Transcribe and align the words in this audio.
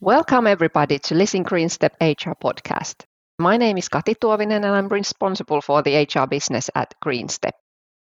Welcome, 0.00 0.46
everybody, 0.46 1.00
to 1.00 1.16
Listen 1.16 1.42
GreenStep 1.42 1.90
HR 2.00 2.34
podcast. 2.40 3.02
My 3.36 3.56
name 3.56 3.78
is 3.78 3.88
Kati 3.88 4.14
Tuovinen, 4.14 4.64
and 4.64 4.66
I'm 4.66 4.86
responsible 4.86 5.60
for 5.60 5.82
the 5.82 6.06
HR 6.06 6.28
business 6.28 6.70
at 6.76 6.94
GreenStep, 7.04 7.50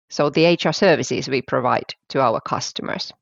So, 0.10 0.30
the 0.30 0.48
HR 0.48 0.74
services 0.74 1.30
we 1.30 1.42
provide 1.42 1.96
to 2.10 2.20
our 2.20 2.42
customers. 2.42 3.14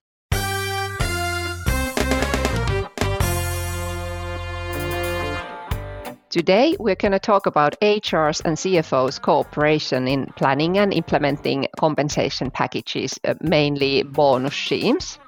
Today, 6.32 6.76
we're 6.79 6.96
going 6.96 7.12
to 7.12 7.20
talk 7.20 7.46
about 7.46 7.76
HR's 7.84 8.42
and 8.42 8.58
CFO's 8.58 9.20
cooperation 9.20 10.08
in 10.08 10.26
planning 10.38 10.79
and 10.79 10.92
implementing 10.92 11.68
compensation 11.78 12.50
packages, 12.50 13.20
uh, 13.26 13.36
mainly 13.42 14.02
bonus 14.02 14.56
schemes. 14.56 15.20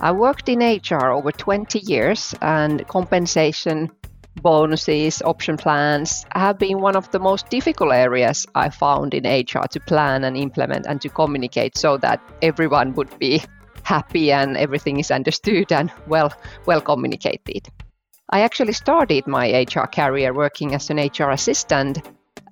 I 0.00 0.12
worked 0.12 0.48
in 0.48 0.60
HR 0.60 1.10
over 1.10 1.32
20 1.32 1.78
years, 1.80 2.34
and 2.42 2.86
compensation, 2.86 3.90
bonuses, 4.42 5.22
option 5.22 5.56
plans 5.56 6.26
have 6.34 6.58
been 6.58 6.80
one 6.80 6.96
of 6.96 7.10
the 7.10 7.18
most 7.18 7.48
difficult 7.48 7.92
areas 7.92 8.46
I 8.54 8.68
found 8.68 9.14
in 9.14 9.24
HR 9.24 9.66
to 9.70 9.80
plan 9.80 10.24
and 10.24 10.36
implement 10.36 10.86
and 10.86 11.00
to 11.00 11.08
communicate 11.08 11.78
so 11.78 11.96
that 11.98 12.20
everyone 12.42 12.92
would 12.94 13.18
be 13.18 13.42
happy 13.84 14.32
and 14.32 14.56
everything 14.56 14.98
is 14.98 15.10
understood 15.10 15.72
and 15.72 15.90
well 16.06 16.32
well 16.66 16.80
communicated. 16.80 17.68
I 18.30 18.40
actually 18.40 18.72
started 18.72 19.26
my 19.26 19.62
HR 19.62 19.86
career 19.86 20.34
working 20.34 20.74
as 20.74 20.90
an 20.90 20.98
HR 20.98 21.30
assistant, 21.30 22.02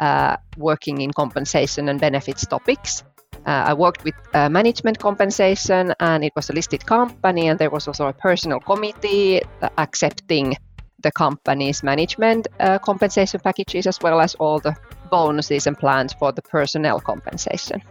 uh, 0.01 0.37
working 0.57 1.01
in 1.01 1.13
compensation 1.13 1.89
and 1.89 2.01
benefits 2.01 2.47
topics. 2.47 3.05
Uh, 3.47 3.65
I 3.67 3.75
worked 3.75 4.05
with 4.05 4.15
uh, 4.33 4.49
management 4.49 4.99
compensation, 4.99 5.93
and 6.01 6.25
it 6.25 6.33
was 6.35 6.51
a 6.51 6.53
listed 6.53 6.87
company, 6.87 7.49
and 7.49 7.59
there 7.59 7.71
was 7.71 7.87
also 7.87 8.07
a 8.07 8.13
personal 8.13 8.61
committee 8.61 9.43
accepting 9.77 10.57
the 11.05 11.13
company's 11.13 11.83
management 11.83 12.49
uh, 12.61 12.79
compensation 12.79 13.41
packages 13.41 13.87
as 13.87 14.01
well 14.01 14.21
as 14.21 14.35
all 14.37 14.59
the 14.59 14.75
bonuses 15.11 15.67
and 15.67 15.79
plans 15.79 16.13
for 16.15 16.33
the 16.33 16.43
personnel 16.43 16.99
compensation. 16.99 17.83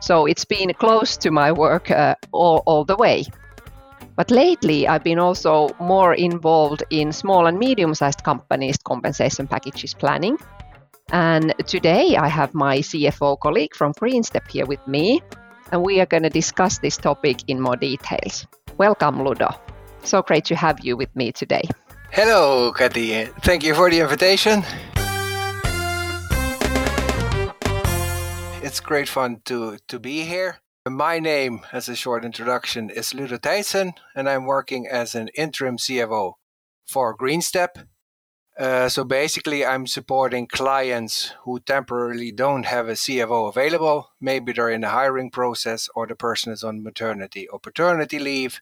So 0.00 0.26
it's 0.26 0.44
been 0.44 0.72
close 0.74 1.16
to 1.18 1.30
my 1.30 1.52
work 1.52 1.90
uh, 1.90 2.14
all, 2.32 2.62
all 2.66 2.84
the 2.84 2.96
way. 2.96 3.24
But 4.16 4.30
lately, 4.30 4.88
I've 4.88 5.04
been 5.04 5.20
also 5.20 5.68
more 5.80 6.14
involved 6.14 6.82
in 6.90 7.12
small 7.12 7.46
and 7.46 7.58
medium 7.58 7.94
sized 7.94 8.24
companies' 8.24 8.78
compensation 8.78 9.46
packages 9.46 9.94
planning. 9.94 10.38
And 11.10 11.54
today, 11.66 12.16
I 12.16 12.28
have 12.28 12.52
my 12.52 12.78
CFO 12.78 13.40
colleague 13.40 13.74
from 13.74 13.94
GreenStep 13.94 14.50
here 14.50 14.66
with 14.66 14.86
me, 14.86 15.22
and 15.72 15.82
we 15.82 16.00
are 16.00 16.06
going 16.06 16.22
to 16.22 16.28
discuss 16.28 16.78
this 16.78 16.98
topic 16.98 17.42
in 17.48 17.62
more 17.62 17.76
details. 17.76 18.46
Welcome, 18.76 19.24
Ludo. 19.24 19.48
So 20.04 20.20
great 20.20 20.44
to 20.46 20.56
have 20.56 20.80
you 20.84 20.98
with 20.98 21.14
me 21.16 21.32
today. 21.32 21.62
Hello, 22.10 22.72
Kati. 22.74 23.32
Thank 23.40 23.64
you 23.64 23.74
for 23.74 23.90
the 23.90 24.00
invitation. 24.00 24.62
It's 28.62 28.80
great 28.80 29.08
fun 29.08 29.40
to, 29.46 29.78
to 29.88 29.98
be 29.98 30.24
here. 30.24 30.58
My 30.86 31.18
name, 31.20 31.60
as 31.72 31.88
a 31.88 31.96
short 31.96 32.22
introduction, 32.22 32.90
is 32.90 33.14
Ludo 33.14 33.38
Thijssen, 33.38 33.92
and 34.14 34.28
I'm 34.28 34.44
working 34.44 34.86
as 34.86 35.14
an 35.14 35.28
interim 35.28 35.78
CFO 35.78 36.34
for 36.86 37.16
GreenStep. 37.16 37.86
Uh, 38.58 38.88
so 38.88 39.04
basically, 39.04 39.64
I'm 39.64 39.86
supporting 39.86 40.48
clients 40.48 41.32
who 41.42 41.60
temporarily 41.60 42.32
don't 42.32 42.64
have 42.64 42.88
a 42.88 42.94
CFO 42.94 43.48
available. 43.48 44.10
Maybe 44.20 44.52
they're 44.52 44.68
in 44.68 44.82
a 44.82 44.88
hiring 44.88 45.30
process 45.30 45.88
or 45.94 46.08
the 46.08 46.16
person 46.16 46.52
is 46.52 46.64
on 46.64 46.82
maternity 46.82 47.46
or 47.46 47.60
paternity 47.60 48.18
leave. 48.18 48.60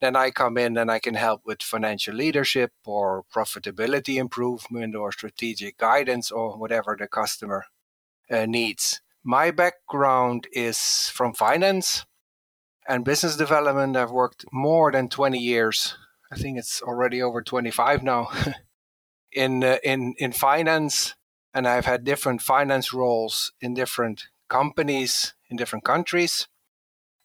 Then 0.00 0.14
I 0.14 0.30
come 0.30 0.56
in 0.56 0.76
and 0.76 0.88
I 0.88 1.00
can 1.00 1.14
help 1.14 1.42
with 1.44 1.62
financial 1.62 2.14
leadership 2.14 2.72
or 2.86 3.24
profitability 3.34 4.18
improvement 4.18 4.94
or 4.94 5.10
strategic 5.10 5.78
guidance 5.78 6.30
or 6.30 6.56
whatever 6.56 6.96
the 6.96 7.08
customer 7.08 7.64
uh, 8.30 8.46
needs. 8.46 9.00
My 9.24 9.50
background 9.50 10.46
is 10.52 11.08
from 11.08 11.34
finance 11.34 12.06
and 12.86 13.04
business 13.04 13.36
development. 13.36 13.96
I've 13.96 14.12
worked 14.12 14.44
more 14.52 14.92
than 14.92 15.08
20 15.08 15.38
years. 15.38 15.96
I 16.30 16.36
think 16.36 16.56
it's 16.56 16.80
already 16.82 17.20
over 17.20 17.42
25 17.42 18.04
now 18.04 18.28
in 19.34 19.64
uh, 19.64 19.78
in 19.82 20.14
in 20.18 20.32
finance 20.32 21.14
and 21.52 21.68
I've 21.68 21.86
had 21.86 22.04
different 22.04 22.42
finance 22.42 22.92
roles 22.92 23.52
in 23.60 23.74
different 23.74 24.28
companies 24.48 25.34
in 25.50 25.56
different 25.56 25.84
countries. 25.84 26.48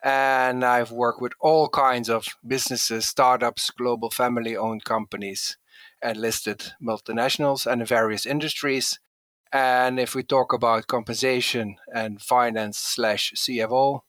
And 0.02 0.64
I've 0.64 0.92
worked 0.92 1.20
with 1.20 1.32
all 1.40 1.68
kinds 1.68 2.08
of 2.08 2.26
businesses, 2.46 3.08
startups, 3.08 3.70
global 3.70 4.10
family 4.10 4.56
owned 4.56 4.84
companies, 4.84 5.58
and 6.02 6.16
listed 6.16 6.72
multinationals 6.82 7.70
and 7.70 7.86
various 7.86 8.24
industries. 8.24 8.98
And 9.52 10.00
if 10.00 10.14
we 10.14 10.22
talk 10.22 10.52
about 10.52 10.86
compensation 10.86 11.76
and 11.92 12.22
finance 12.22 12.78
slash 12.78 13.32
CFO, 13.36 14.00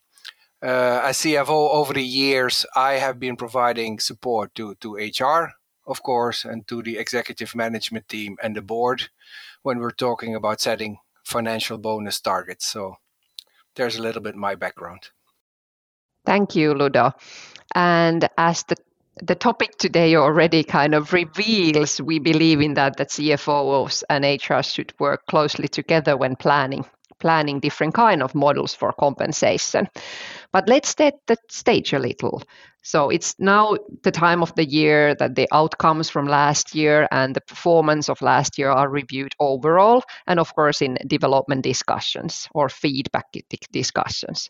uh, 0.63 1.01
as 1.03 1.17
CFO 1.17 1.71
over 1.71 1.93
the 1.93 2.03
years, 2.03 2.65
I 2.75 2.93
have 2.93 3.19
been 3.19 3.35
providing 3.35 3.99
support 3.99 4.53
to, 4.55 4.75
to 4.75 4.95
HR, 4.95 5.53
of 5.85 6.03
course, 6.03 6.45
and 6.45 6.67
to 6.67 6.81
the 6.81 6.97
executive 6.97 7.55
management 7.55 8.07
team 8.07 8.37
and 8.41 8.55
the 8.55 8.61
board 8.61 9.09
when 9.63 9.79
we're 9.79 9.91
talking 9.91 10.35
about 10.35 10.61
setting 10.61 10.97
financial 11.23 11.77
bonus 11.77 12.19
targets. 12.19 12.67
So 12.67 12.95
there's 13.75 13.97
a 13.97 14.01
little 14.01 14.21
bit 14.21 14.35
my 14.35 14.55
background. 14.55 15.09
Thank 16.25 16.55
you, 16.55 16.73
Ludo. 16.73 17.13
And 17.73 18.27
as 18.37 18.63
the 18.63 18.75
the 19.23 19.35
topic 19.35 19.77
today 19.77 20.15
already 20.15 20.63
kind 20.63 20.95
of 20.95 21.13
reveals 21.13 22.01
we 22.01 22.17
believe 22.17 22.61
in 22.61 22.73
that 22.75 22.97
that 22.97 23.09
CFOs 23.09 24.03
and 24.09 24.23
HR 24.23 24.63
should 24.63 24.93
work 24.99 25.25
closely 25.27 25.67
together 25.67 26.15
when 26.15 26.35
planning 26.35 26.85
planning 27.19 27.59
different 27.59 27.93
kind 27.93 28.23
of 28.23 28.33
models 28.33 28.73
for 28.73 28.91
compensation. 28.93 29.87
But 30.51 30.67
let's 30.67 30.95
set 30.97 31.19
the 31.27 31.37
stage 31.49 31.93
a 31.93 31.99
little. 31.99 32.41
So 32.83 33.09
it's 33.09 33.35
now 33.37 33.77
the 34.03 34.11
time 34.11 34.41
of 34.41 34.55
the 34.55 34.65
year 34.65 35.13
that 35.15 35.35
the 35.35 35.47
outcomes 35.51 36.09
from 36.09 36.27
last 36.27 36.73
year 36.73 37.07
and 37.11 37.35
the 37.35 37.41
performance 37.41 38.09
of 38.09 38.21
last 38.21 38.57
year 38.57 38.71
are 38.71 38.89
reviewed 38.89 39.33
overall, 39.39 40.03
and 40.25 40.39
of 40.39 40.53
course 40.55 40.81
in 40.81 40.97
development 41.07 41.63
discussions 41.63 42.47
or 42.53 42.69
feedback 42.69 43.25
discussions. 43.71 44.49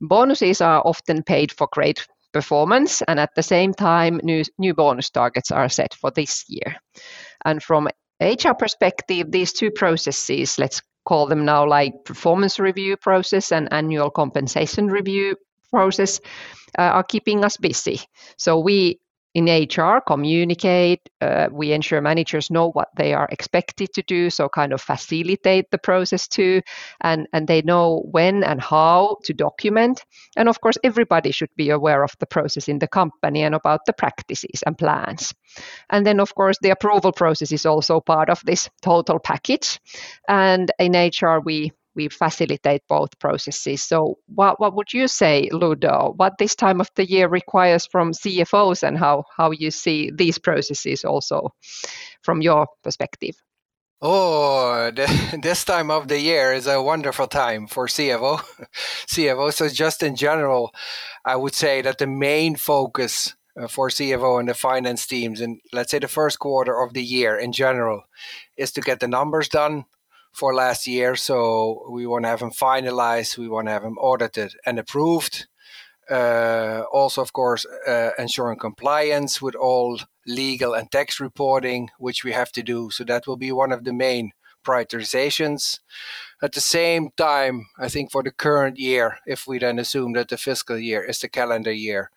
Bonuses 0.00 0.60
are 0.60 0.82
often 0.84 1.24
paid 1.24 1.50
for 1.50 1.68
great 1.72 2.06
performance, 2.32 3.02
and 3.02 3.18
at 3.18 3.34
the 3.34 3.42
same 3.42 3.74
time, 3.74 4.20
new, 4.22 4.44
new 4.58 4.74
bonus 4.74 5.10
targets 5.10 5.50
are 5.50 5.68
set 5.68 5.94
for 5.94 6.12
this 6.12 6.44
year. 6.48 6.76
And 7.44 7.60
from 7.62 7.88
HR 8.20 8.54
perspective, 8.56 9.32
these 9.32 9.52
two 9.52 9.72
processes, 9.72 10.58
let's 10.58 10.80
call 11.04 11.26
them 11.26 11.44
now 11.44 11.66
like 11.66 12.04
performance 12.04 12.58
review 12.58 12.96
process 12.96 13.50
and 13.50 13.72
annual 13.72 14.10
compensation 14.10 14.88
review 14.88 15.34
process, 15.70 16.20
uh, 16.78 16.82
are 16.82 17.04
keeping 17.04 17.44
us 17.44 17.56
busy. 17.56 18.00
So 18.36 18.58
we 18.58 19.00
in 19.34 19.46
HR 19.46 20.00
communicate. 20.00 21.00
Uh, 21.20 21.48
we 21.52 21.72
ensure 21.72 22.00
managers 22.00 22.50
know 22.50 22.70
what 22.70 22.88
they 22.96 23.14
are 23.14 23.28
expected 23.30 23.92
to 23.92 24.02
do, 24.02 24.30
so 24.30 24.48
kind 24.48 24.72
of 24.72 24.80
facilitate 24.80 25.70
the 25.70 25.78
process 25.78 26.26
too, 26.26 26.60
and 27.02 27.28
and 27.32 27.46
they 27.46 27.62
know 27.62 28.02
when 28.10 28.42
and 28.42 28.60
how 28.60 29.16
to 29.24 29.34
document. 29.34 30.04
And 30.36 30.48
of 30.48 30.60
course, 30.60 30.78
everybody 30.82 31.30
should 31.30 31.54
be 31.56 31.70
aware 31.70 32.02
of 32.02 32.16
the 32.18 32.26
process 32.26 32.68
in 32.68 32.78
the 32.78 32.88
company 32.88 33.42
and 33.42 33.54
about 33.54 33.80
the 33.86 33.92
practices 33.92 34.62
and 34.66 34.76
plans. 34.76 35.34
And 35.90 36.06
then, 36.06 36.20
of 36.20 36.34
course, 36.34 36.58
the 36.60 36.70
approval 36.70 37.12
process 37.12 37.52
is 37.52 37.66
also 37.66 38.00
part 38.00 38.30
of 38.30 38.42
this 38.44 38.68
total 38.82 39.18
package. 39.18 39.78
And 40.28 40.72
in 40.78 40.92
HR, 40.92 41.40
we 41.44 41.72
we 41.98 42.08
facilitate 42.08 42.82
both 42.88 43.18
processes. 43.18 43.82
So, 43.82 44.18
what, 44.34 44.58
what 44.60 44.74
would 44.74 44.94
you 44.94 45.08
say, 45.08 45.50
Ludo? 45.52 46.14
What 46.16 46.38
this 46.38 46.54
time 46.54 46.80
of 46.80 46.88
the 46.94 47.04
year 47.04 47.28
requires 47.28 47.86
from 47.86 48.12
CFOs, 48.12 48.82
and 48.82 48.96
how 48.96 49.24
how 49.36 49.50
you 49.50 49.70
see 49.70 50.10
these 50.14 50.38
processes 50.38 51.04
also 51.04 51.52
from 52.22 52.40
your 52.40 52.68
perspective? 52.82 53.34
Oh, 54.00 54.92
the, 54.94 55.38
this 55.42 55.64
time 55.64 55.90
of 55.90 56.06
the 56.06 56.20
year 56.20 56.52
is 56.52 56.68
a 56.68 56.80
wonderful 56.80 57.26
time 57.26 57.66
for 57.66 57.88
CFO. 57.88 58.40
CFO. 59.08 59.52
So, 59.52 59.68
just 59.68 60.02
in 60.02 60.14
general, 60.14 60.72
I 61.24 61.34
would 61.34 61.54
say 61.54 61.82
that 61.82 61.98
the 61.98 62.06
main 62.06 62.54
focus 62.54 63.34
uh, 63.60 63.66
for 63.66 63.88
CFO 63.88 64.38
and 64.38 64.48
the 64.48 64.54
finance 64.54 65.04
teams, 65.04 65.40
in 65.40 65.60
let's 65.72 65.90
say 65.90 65.98
the 65.98 66.08
first 66.08 66.38
quarter 66.38 66.80
of 66.80 66.94
the 66.94 67.02
year 67.02 67.36
in 67.36 67.50
general, 67.52 68.02
is 68.56 68.70
to 68.72 68.80
get 68.80 69.00
the 69.00 69.08
numbers 69.08 69.48
done 69.48 69.84
for 70.32 70.54
last 70.54 70.86
year. 70.86 71.16
So 71.16 71.86
we 71.90 72.06
want 72.06 72.24
to 72.24 72.28
have 72.28 72.40
them 72.40 72.50
finalized. 72.50 73.38
We 73.38 73.48
want 73.48 73.66
to 73.66 73.72
have 73.72 73.82
them 73.82 73.98
audited 73.98 74.54
and 74.64 74.78
approved. 74.78 75.46
Uh, 76.10 76.84
also, 76.90 77.20
of 77.20 77.32
course, 77.32 77.66
uh, 77.86 78.10
ensuring 78.18 78.58
compliance 78.58 79.42
with 79.42 79.54
all 79.54 80.00
legal 80.26 80.72
and 80.74 80.90
tax 80.90 81.20
reporting, 81.20 81.90
which 81.98 82.24
we 82.24 82.32
have 82.32 82.50
to 82.52 82.62
do. 82.62 82.90
So 82.90 83.04
that 83.04 83.26
will 83.26 83.36
be 83.36 83.52
one 83.52 83.72
of 83.72 83.84
the 83.84 83.92
main 83.92 84.32
prioritizations. 84.64 85.80
At 86.42 86.52
the 86.52 86.60
same 86.60 87.10
time, 87.16 87.66
I 87.78 87.88
think 87.88 88.10
for 88.10 88.22
the 88.22 88.30
current 88.30 88.78
year, 88.78 89.18
if 89.26 89.46
we 89.46 89.58
then 89.58 89.78
assume 89.78 90.12
that 90.14 90.28
the 90.28 90.36
fiscal 90.36 90.78
year 90.78 91.02
is 91.02 91.18
the 91.18 91.28
calendar 91.28 91.72
year, 91.72 92.10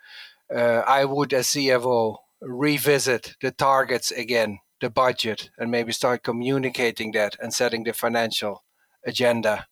uh, 0.53 0.83
I 0.87 1.05
would, 1.05 1.33
as 1.33 1.47
CFO, 1.47 2.17
revisit 2.41 3.35
the 3.41 3.51
targets 3.51 4.11
again, 4.11 4.59
the 4.81 4.89
budget, 4.89 5.49
and 5.57 5.71
maybe 5.71 5.93
start 5.93 6.23
communicating 6.23 7.11
that 7.13 7.37
and 7.39 7.53
setting 7.53 7.83
the 7.83 7.93
financial 7.93 8.63
agenda. 9.05 9.67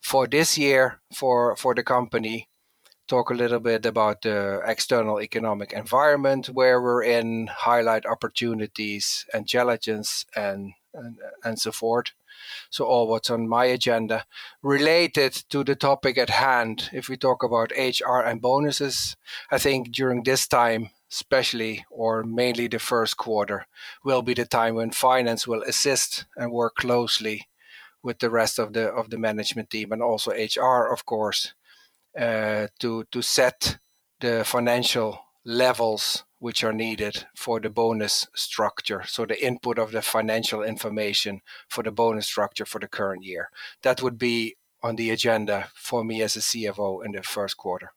For 0.00 0.26
this 0.26 0.58
year 0.58 1.00
for 1.14 1.56
for 1.56 1.74
the 1.74 1.82
company 1.82 2.48
talk 3.06 3.30
a 3.30 3.34
little 3.34 3.60
bit 3.60 3.84
about 3.84 4.22
the 4.22 4.60
external 4.64 5.20
economic 5.20 5.72
environment 5.72 6.46
where 6.46 6.80
we're 6.80 7.02
in 7.02 7.48
highlight 7.48 8.06
opportunities 8.06 9.26
and 9.34 9.46
challenges 9.46 10.24
and 10.34 10.72
and, 10.94 11.18
and 11.42 11.58
so 11.58 11.72
forth. 11.72 12.12
So 12.70 12.84
all 12.84 13.08
what's 13.08 13.30
on 13.30 13.48
my 13.48 13.64
agenda. 13.64 14.26
Related 14.62 15.32
to 15.50 15.64
the 15.64 15.74
topic 15.74 16.18
at 16.18 16.30
hand 16.30 16.90
if 16.92 17.08
we 17.08 17.16
talk 17.16 17.42
about 17.42 17.72
hr 17.72 18.20
and 18.20 18.40
bonuses 18.40 19.16
i 19.50 19.58
think 19.58 19.92
during 19.92 20.22
this 20.22 20.46
time 20.46 20.90
especially 21.14 21.84
or 21.90 22.24
mainly 22.24 22.66
the 22.68 22.78
first 22.78 23.16
quarter 23.16 23.66
will 24.04 24.22
be 24.22 24.34
the 24.34 24.44
time 24.44 24.74
when 24.74 24.90
finance 24.90 25.46
will 25.46 25.62
assist 25.62 26.24
and 26.36 26.50
work 26.50 26.74
closely 26.74 27.46
with 28.02 28.18
the 28.18 28.30
rest 28.30 28.58
of 28.58 28.72
the 28.72 28.86
of 29.00 29.10
the 29.10 29.18
management 29.18 29.70
team 29.70 29.92
and 29.92 30.02
also 30.02 30.32
HR, 30.32 30.92
of 30.92 31.06
course, 31.06 31.54
uh, 32.18 32.66
to 32.80 33.04
to 33.12 33.22
set 33.22 33.78
the 34.20 34.44
financial 34.44 35.20
levels 35.44 36.24
which 36.38 36.64
are 36.64 36.72
needed 36.72 37.26
for 37.34 37.60
the 37.60 37.70
bonus 37.70 38.26
structure. 38.34 39.02
So 39.06 39.24
the 39.24 39.46
input 39.46 39.78
of 39.78 39.92
the 39.92 40.02
financial 40.02 40.62
information 40.62 41.40
for 41.68 41.82
the 41.84 41.90
bonus 41.90 42.26
structure 42.26 42.66
for 42.66 42.80
the 42.80 42.88
current 42.88 43.24
year. 43.24 43.48
That 43.82 44.02
would 44.02 44.18
be 44.18 44.56
on 44.82 44.96
the 44.96 45.10
agenda 45.10 45.68
for 45.74 46.04
me 46.04 46.22
as 46.22 46.36
a 46.36 46.40
CFO 46.40 47.04
in 47.04 47.12
the 47.12 47.22
first 47.22 47.56
quarter. 47.56 47.92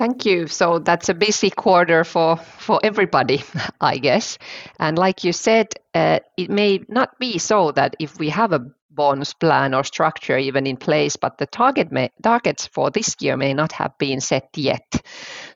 Thank 0.00 0.24
you. 0.24 0.48
So 0.48 0.78
that's 0.78 1.10
a 1.10 1.14
busy 1.14 1.50
quarter 1.50 2.04
for, 2.04 2.36
for 2.38 2.80
everybody, 2.82 3.44
I 3.80 3.98
guess. 3.98 4.38
And 4.78 4.98
like 4.98 5.24
you 5.24 5.32
said, 5.32 5.74
uh, 5.94 6.20
it 6.38 6.50
may 6.50 6.82
not 6.88 7.18
be 7.18 7.38
so 7.38 7.72
that 7.72 7.96
if 7.98 8.18
we 8.18 8.30
have 8.30 8.52
a 8.52 8.66
bonus 9.00 9.32
plan 9.32 9.72
or 9.72 9.82
structure 9.82 10.36
even 10.36 10.66
in 10.66 10.76
place, 10.76 11.16
but 11.16 11.38
the 11.38 11.46
target 11.46 11.90
may, 11.90 12.10
targets 12.22 12.66
for 12.66 12.90
this 12.90 13.16
year 13.20 13.34
may 13.34 13.54
not 13.54 13.72
have 13.72 13.96
been 13.96 14.20
set 14.20 14.48
yet. 14.54 14.84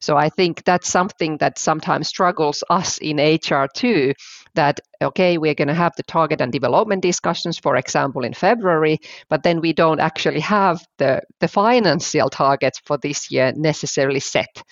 So 0.01 0.17
I 0.17 0.31
think 0.31 0.65
that's 0.65 0.89
something 0.89 1.37
that 1.39 1.59
sometimes 1.59 2.09
struggles 2.09 2.65
us 2.71 2.97
in 2.97 3.19
HR 3.19 3.67
too. 3.75 4.15
That 4.55 4.81
okay, 5.03 5.37
we're 5.37 5.55
going 5.55 5.69
to 5.69 5.75
have 5.75 5.93
the 5.97 6.05
target 6.05 6.41
and 6.41 6.53
development 6.53 7.03
discussions, 7.03 7.59
for 7.59 7.77
example, 7.77 8.25
in 8.25 8.33
February, 8.33 8.99
but 9.29 9.43
then 9.43 9.61
we 9.61 9.73
don't 9.73 10.01
actually 10.01 10.41
have 10.41 10.79
the 10.97 11.21
the 11.41 11.49
financial 11.49 12.31
targets 12.31 12.81
for 12.87 12.97
this 12.99 13.31
year 13.31 13.53
necessarily 13.57 14.21
set. 14.21 14.63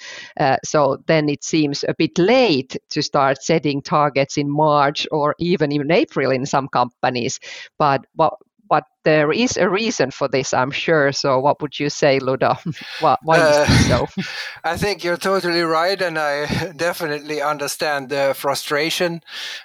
Uh, 0.41 0.57
so 0.65 0.97
then 1.07 1.29
it 1.29 1.45
seems 1.45 1.85
a 1.85 1.95
bit 1.99 2.19
late 2.19 2.77
to 2.91 3.03
start 3.03 3.43
setting 3.43 3.83
targets 3.83 4.39
in 4.39 4.49
March 4.49 5.07
or 5.11 5.35
even 5.39 5.73
in 5.73 5.91
April 5.91 6.31
in 6.31 6.47
some 6.47 6.69
companies. 6.69 7.39
But 7.79 8.07
what 8.15 8.35
but 8.73 8.85
there 9.05 9.31
is 9.31 9.59
a 9.59 9.69
reason 9.69 10.11
for 10.11 10.29
this, 10.29 10.55
I'm 10.55 10.71
sure. 10.71 11.13
So, 11.13 11.39
what 11.39 11.61
would 11.61 11.79
you 11.79 11.91
say, 11.91 12.19
Ludo? 12.21 12.57
why, 13.01 13.17
why 13.23 13.39
uh, 13.39 13.67
so? 13.67 14.07
I 14.65 14.79
think 14.79 15.05
you're 15.05 15.19
totally 15.19 15.61
right, 15.61 16.01
and 16.01 16.19
I 16.19 16.73
definitely 16.77 17.43
understand 17.43 18.09
the 18.09 18.33
frustration. 18.35 19.21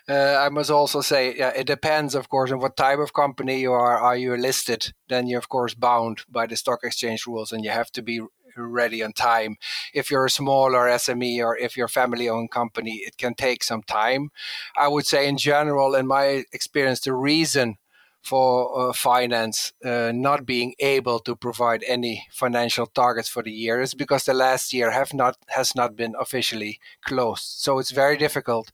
Uh, 0.09 0.35
I 0.45 0.49
must 0.49 0.69
also 0.69 0.99
say, 0.99 1.33
yeah, 1.37 1.51
it 1.55 1.67
depends, 1.67 2.15
of 2.15 2.27
course, 2.27 2.51
on 2.51 2.59
what 2.59 2.75
type 2.75 2.99
of 2.99 3.13
company 3.13 3.61
you 3.61 3.71
are. 3.71 3.97
Are 3.97 4.17
you 4.17 4.35
listed? 4.35 4.91
Then 5.07 5.25
you're, 5.27 5.39
of 5.39 5.47
course, 5.47 5.73
bound 5.73 6.25
by 6.29 6.45
the 6.45 6.57
stock 6.57 6.79
exchange 6.83 7.25
rules, 7.25 7.53
and 7.53 7.63
you 7.63 7.71
have 7.71 7.89
to 7.91 8.01
be 8.01 8.19
ready 8.57 9.01
on 9.01 9.13
time. 9.13 9.55
If 9.93 10.11
you're 10.11 10.25
a 10.25 10.29
smaller 10.29 10.89
SME 10.89 11.39
or 11.45 11.57
if 11.57 11.77
you're 11.77 11.85
a 11.85 12.01
family 12.01 12.27
owned 12.27 12.51
company, 12.51 13.03
it 13.07 13.17
can 13.17 13.35
take 13.35 13.63
some 13.63 13.83
time. 13.83 14.31
I 14.75 14.89
would 14.89 15.05
say, 15.05 15.29
in 15.29 15.37
general, 15.37 15.95
in 15.95 16.07
my 16.07 16.43
experience, 16.51 16.99
the 16.99 17.13
reason 17.13 17.77
for 18.27 18.89
uh, 18.89 18.93
finance 18.93 19.71
uh, 19.85 20.11
not 20.13 20.45
being 20.45 20.73
able 20.79 21.19
to 21.19 21.33
provide 21.33 21.81
any 21.87 22.27
financial 22.31 22.85
targets 22.85 23.29
for 23.29 23.41
the 23.41 23.51
year 23.51 23.79
is 23.79 23.93
because 23.93 24.25
the 24.25 24.33
last 24.33 24.73
year 24.73 24.91
have 24.91 25.13
not 25.13 25.37
has 25.47 25.75
not 25.75 25.95
been 25.95 26.13
officially 26.19 26.77
closed. 27.05 27.43
So 27.43 27.79
it's 27.79 27.91
very 27.91 28.17
difficult 28.17 28.71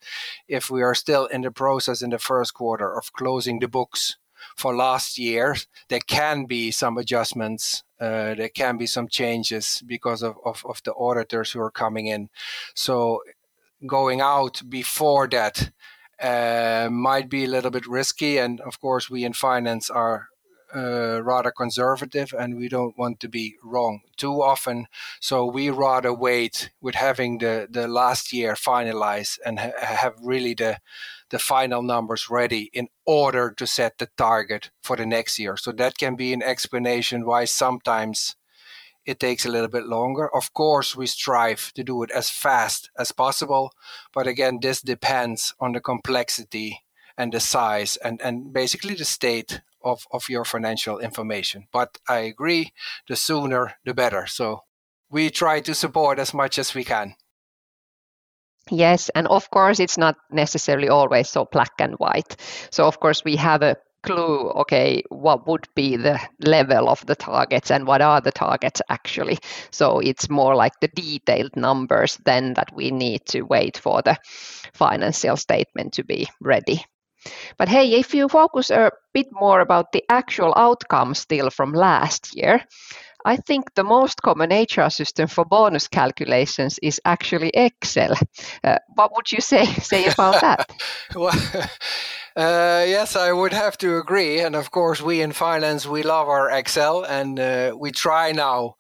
if 0.47 0.71
we 0.71 0.81
are 0.81 0.95
still 0.95 1.27
in 1.27 1.41
the 1.41 1.51
process 1.51 2.01
in 2.01 2.09
the 2.09 2.17
first 2.19 2.55
quarter 2.55 2.97
of 2.97 3.13
closing 3.13 3.59
the 3.59 3.67
books 3.67 4.17
for 4.57 4.75
last 4.75 5.17
year. 5.19 5.55
There 5.87 6.05
can 6.07 6.45
be 6.45 6.71
some 6.71 6.97
adjustments. 6.97 7.83
Uh, 7.99 8.33
there 8.35 8.49
can 8.49 8.77
be 8.77 8.87
some 8.87 9.07
changes 9.07 9.83
because 9.85 10.23
of, 10.23 10.35
of, 10.43 10.65
of 10.65 10.81
the 10.83 10.93
auditors 10.95 11.51
who 11.51 11.61
are 11.61 11.71
coming 11.71 12.07
in. 12.07 12.29
So 12.73 13.21
going 13.85 14.19
out 14.21 14.61
before 14.67 15.27
that 15.29 15.71
uh, 16.21 16.89
might 16.91 17.29
be 17.29 17.45
a 17.45 17.49
little 17.49 17.71
bit 17.71 17.87
risky. 17.87 18.37
And 18.37 18.61
of 18.61 18.79
course, 18.79 19.09
we 19.09 19.23
in 19.23 19.33
finance 19.33 19.89
are 19.89 20.27
uh, 20.75 21.21
rather 21.21 21.51
conservative 21.51 22.33
and 22.37 22.57
we 22.57 22.67
don't 22.67 22.97
want 22.97 23.19
to 23.19 23.29
be 23.29 23.55
wrong 23.63 24.01
too 24.17 24.41
often. 24.41 24.87
So 25.19 25.45
we 25.45 25.69
rather 25.69 26.13
wait 26.13 26.71
with 26.81 26.95
having 26.95 27.37
the, 27.37 27.67
the 27.69 27.87
last 27.87 28.33
year 28.33 28.55
finalized 28.55 29.37
and 29.45 29.59
ha- 29.59 29.71
have 29.79 30.15
really 30.21 30.53
the, 30.55 30.79
the 31.29 31.39
final 31.39 31.81
numbers 31.81 32.29
ready 32.29 32.69
in 32.73 32.87
order 33.05 33.51
to 33.51 33.67
set 33.67 33.97
the 33.97 34.09
target 34.17 34.71
for 34.81 34.95
the 34.95 35.05
next 35.05 35.37
year. 35.37 35.57
So 35.57 35.71
that 35.73 35.97
can 35.97 36.15
be 36.15 36.33
an 36.33 36.41
explanation 36.41 37.25
why 37.25 37.45
sometimes 37.45 38.35
it 39.05 39.19
takes 39.19 39.45
a 39.45 39.49
little 39.49 39.67
bit 39.67 39.85
longer. 39.85 40.33
Of 40.33 40.53
course, 40.53 40.95
we 40.95 41.07
strive 41.07 41.71
to 41.73 41.83
do 41.83 42.03
it 42.03 42.11
as 42.11 42.29
fast 42.29 42.89
as 42.97 43.11
possible, 43.11 43.71
but 44.13 44.27
again, 44.27 44.59
this 44.61 44.81
depends 44.81 45.53
on 45.59 45.73
the 45.73 45.81
complexity 45.81 46.83
and 47.17 47.31
the 47.31 47.39
size 47.39 47.97
and, 47.97 48.21
and 48.21 48.53
basically 48.53 48.95
the 48.95 49.05
state 49.05 49.61
of, 49.83 50.07
of 50.11 50.29
your 50.29 50.45
financial 50.45 50.99
information. 50.99 51.67
But 51.71 51.97
I 52.07 52.19
agree, 52.19 52.73
the 53.07 53.15
sooner 53.15 53.73
the 53.85 53.93
better. 53.93 54.25
So 54.27 54.63
we 55.09 55.29
try 55.29 55.59
to 55.61 55.75
support 55.75 56.19
as 56.19 56.33
much 56.33 56.57
as 56.57 56.73
we 56.73 56.83
can. 56.83 57.15
Yes, 58.71 59.09
and 59.09 59.27
of 59.27 59.49
course, 59.51 59.79
it's 59.81 59.97
not 59.97 60.15
necessarily 60.31 60.87
always 60.87 61.29
so 61.29 61.45
black 61.51 61.73
and 61.79 61.95
white. 61.95 62.37
So, 62.71 62.87
of 62.87 62.99
course, 63.01 63.23
we 63.25 63.35
have 63.35 63.61
a 63.61 63.75
clue 64.03 64.49
okay 64.49 65.01
what 65.09 65.47
would 65.47 65.67
be 65.75 65.95
the 65.95 66.19
level 66.39 66.89
of 66.89 67.05
the 67.05 67.15
targets 67.15 67.71
and 67.71 67.87
what 67.87 68.01
are 68.01 68.21
the 68.21 68.31
targets 68.31 68.81
actually. 68.89 69.39
So 69.71 69.99
it's 69.99 70.29
more 70.29 70.55
like 70.55 70.79
the 70.79 70.89
detailed 70.89 71.55
numbers 71.55 72.19
then 72.25 72.53
that 72.53 72.73
we 72.75 72.91
need 72.91 73.25
to 73.27 73.41
wait 73.41 73.77
for 73.77 74.01
the 74.01 74.17
financial 74.73 75.37
statement 75.37 75.93
to 75.93 76.03
be 76.03 76.27
ready. 76.41 76.85
But 77.57 77.69
hey 77.69 77.93
if 77.93 78.13
you 78.13 78.27
focus 78.29 78.69
a 78.69 78.91
bit 79.13 79.27
more 79.31 79.61
about 79.61 79.91
the 79.91 80.03
actual 80.09 80.53
outcome 80.55 81.15
still 81.15 81.49
from 81.49 81.73
last 81.73 82.35
year 82.35 82.61
I 83.25 83.37
think 83.37 83.73
the 83.73 83.83
most 83.83 84.21
common 84.21 84.51
HR 84.51 84.89
system 84.89 85.27
for 85.27 85.45
bonus 85.45 85.87
calculations 85.87 86.79
is 86.81 86.99
actually 87.05 87.49
Excel. 87.53 88.13
Uh, 88.63 88.77
what 88.95 89.11
would 89.15 89.31
you 89.31 89.41
say 89.41 89.65
say 89.81 90.05
about 90.05 90.41
that? 90.41 90.69
well, 91.15 91.33
uh, 92.35 92.83
yes, 92.87 93.15
I 93.15 93.31
would 93.31 93.53
have 93.53 93.77
to 93.79 93.97
agree. 93.97 94.39
And 94.39 94.55
of 94.55 94.71
course, 94.71 95.01
we 95.01 95.21
in 95.21 95.31
finance 95.31 95.85
we 95.85 96.03
love 96.03 96.27
our 96.27 96.49
Excel, 96.49 97.03
and 97.03 97.39
uh, 97.39 97.75
we 97.77 97.91
try 97.91 98.31
now 98.31 98.75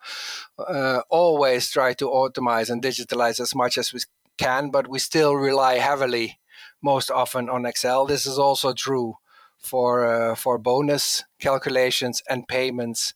uh, 0.57 1.01
always 1.09 1.69
try 1.69 1.93
to 1.93 2.09
automate 2.09 2.69
and 2.69 2.83
digitalize 2.83 3.39
as 3.39 3.55
much 3.55 3.77
as 3.77 3.93
we 3.93 3.99
can, 4.37 4.71
but 4.71 4.87
we 4.87 4.99
still 4.99 5.35
rely 5.35 5.75
heavily 5.75 6.39
most 6.81 7.09
often 7.09 7.49
on 7.49 7.65
Excel. 7.65 8.05
This 8.05 8.25
is 8.25 8.37
also 8.37 8.73
true 8.73 9.17
for 9.57 10.05
uh, 10.05 10.35
for 10.35 10.57
bonus 10.57 11.23
calculations 11.39 12.21
and 12.29 12.47
payments. 12.47 13.13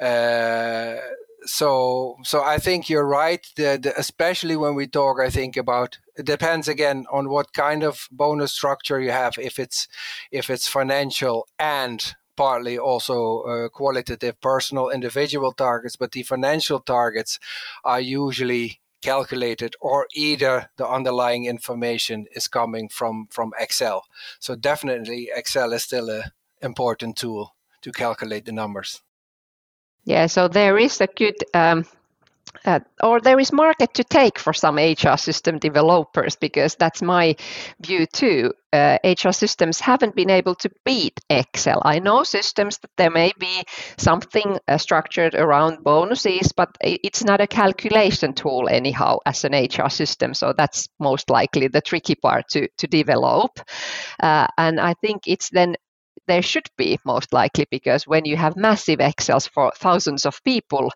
Uh, 0.00 0.96
so 1.44 2.16
so 2.22 2.42
I 2.42 2.58
think 2.58 2.88
you're 2.88 3.06
right. 3.06 3.46
The, 3.56 3.94
especially 3.96 4.56
when 4.56 4.74
we 4.74 4.86
talk, 4.86 5.18
I 5.20 5.30
think 5.30 5.56
about 5.56 5.98
it 6.16 6.26
depends 6.26 6.68
again 6.68 7.06
on 7.10 7.28
what 7.28 7.52
kind 7.52 7.82
of 7.82 8.08
bonus 8.10 8.52
structure 8.52 9.00
you 9.00 9.12
have. 9.12 9.38
If 9.38 9.58
it's 9.58 9.88
if 10.30 10.50
it's 10.50 10.68
financial 10.68 11.48
and 11.58 12.14
partly 12.36 12.78
also 12.78 13.42
uh, 13.42 13.68
qualitative, 13.68 14.40
personal, 14.40 14.90
individual 14.90 15.52
targets, 15.52 15.96
but 15.96 16.12
the 16.12 16.22
financial 16.22 16.78
targets 16.80 17.40
are 17.84 18.00
usually 18.00 18.80
calculated 19.02 19.74
or 19.80 20.06
either 20.14 20.70
the 20.76 20.86
underlying 20.86 21.46
information 21.46 22.26
is 22.32 22.48
coming 22.48 22.88
from 22.88 23.26
from 23.30 23.52
Excel. 23.58 24.04
So 24.38 24.54
definitely 24.54 25.30
Excel 25.34 25.72
is 25.72 25.84
still 25.84 26.10
a 26.10 26.32
important 26.62 27.16
tool 27.16 27.54
to 27.82 27.92
calculate 27.92 28.44
the 28.44 28.52
numbers. 28.52 29.02
Yeah, 30.04 30.26
so 30.26 30.48
there 30.48 30.78
is 30.78 31.00
a 31.00 31.06
good 31.06 31.36
um, 31.54 31.84
uh, 32.64 32.80
or 33.02 33.20
there 33.20 33.38
is 33.40 33.52
market 33.52 33.94
to 33.94 34.04
take 34.04 34.38
for 34.38 34.52
some 34.52 34.78
HR 34.78 35.16
system 35.16 35.58
developers 35.58 36.36
because 36.36 36.74
that's 36.74 37.02
my 37.02 37.36
view 37.80 38.06
too. 38.06 38.52
Uh, 38.72 38.98
HR 39.04 39.32
systems 39.32 39.80
haven't 39.80 40.14
been 40.14 40.30
able 40.30 40.54
to 40.56 40.70
beat 40.84 41.18
Excel. 41.30 41.80
I 41.84 41.98
know 42.00 42.22
systems 42.24 42.78
that 42.78 42.90
there 42.96 43.10
may 43.10 43.32
be 43.38 43.64
something 43.96 44.58
uh, 44.68 44.76
structured 44.76 45.34
around 45.34 45.82
bonuses, 45.82 46.52
but 46.52 46.68
it's 46.82 47.24
not 47.24 47.40
a 47.40 47.46
calculation 47.46 48.34
tool 48.34 48.68
anyhow 48.68 49.18
as 49.24 49.44
an 49.44 49.54
HR 49.54 49.88
system. 49.88 50.34
So 50.34 50.52
that's 50.52 50.88
most 50.98 51.30
likely 51.30 51.68
the 51.68 51.80
tricky 51.80 52.14
part 52.14 52.48
to 52.50 52.68
to 52.78 52.86
develop. 52.86 53.60
Uh, 54.20 54.46
and 54.58 54.80
I 54.80 54.94
think 54.94 55.22
it's 55.26 55.48
then 55.50 55.76
there 56.28 56.42
should 56.42 56.68
be 56.76 56.98
most 57.04 57.32
likely 57.32 57.66
because 57.70 58.06
when 58.06 58.24
you 58.24 58.36
have 58.36 58.56
massive 58.56 59.00
excels 59.00 59.46
for 59.46 59.72
thousands 59.76 60.26
of 60.26 60.42
people 60.44 60.92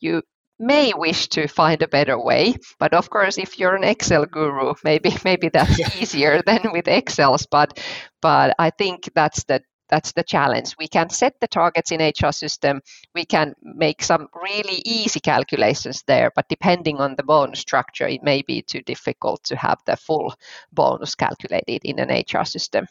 you 0.00 0.22
may 0.58 0.92
wish 0.94 1.28
to 1.28 1.48
find 1.48 1.82
a 1.82 1.88
better 1.88 2.18
way. 2.22 2.54
But 2.78 2.94
of 2.94 3.10
course 3.10 3.38
if 3.38 3.58
you're 3.58 3.74
an 3.74 3.84
excel 3.84 4.24
guru 4.26 4.74
maybe 4.84 5.16
maybe 5.24 5.48
that's 5.48 5.96
easier 6.00 6.42
than 6.46 6.60
with 6.72 6.88
excels. 6.88 7.46
But 7.50 7.80
but 8.22 8.54
i 8.58 8.70
think 8.70 9.10
that's 9.14 9.44
the 9.44 9.62
that's 9.90 10.12
the 10.12 10.22
challenge. 10.22 10.74
We 10.78 10.88
can 10.88 11.10
set 11.10 11.34
the 11.40 11.46
targets 11.46 11.92
in 11.92 12.00
hr 12.00 12.32
system. 12.32 12.80
We 13.14 13.26
can 13.26 13.54
make 13.62 14.02
some 14.02 14.28
really 14.34 14.80
easy 14.84 15.20
calculations 15.20 16.02
there. 16.06 16.32
But 16.34 16.48
depending 16.48 17.00
on 17.00 17.14
the 17.16 17.22
bonus 17.22 17.60
structure 17.60 18.08
it 18.08 18.22
may 18.22 18.42
be 18.42 18.62
too 18.62 18.80
difficult 18.82 19.44
to 19.44 19.56
have 19.56 19.78
the 19.86 19.96
full 19.96 20.34
bonus 20.72 21.14
calculated 21.14 21.82
in 21.84 21.98
an 21.98 22.10
hr 22.10 22.44
system 22.44 22.86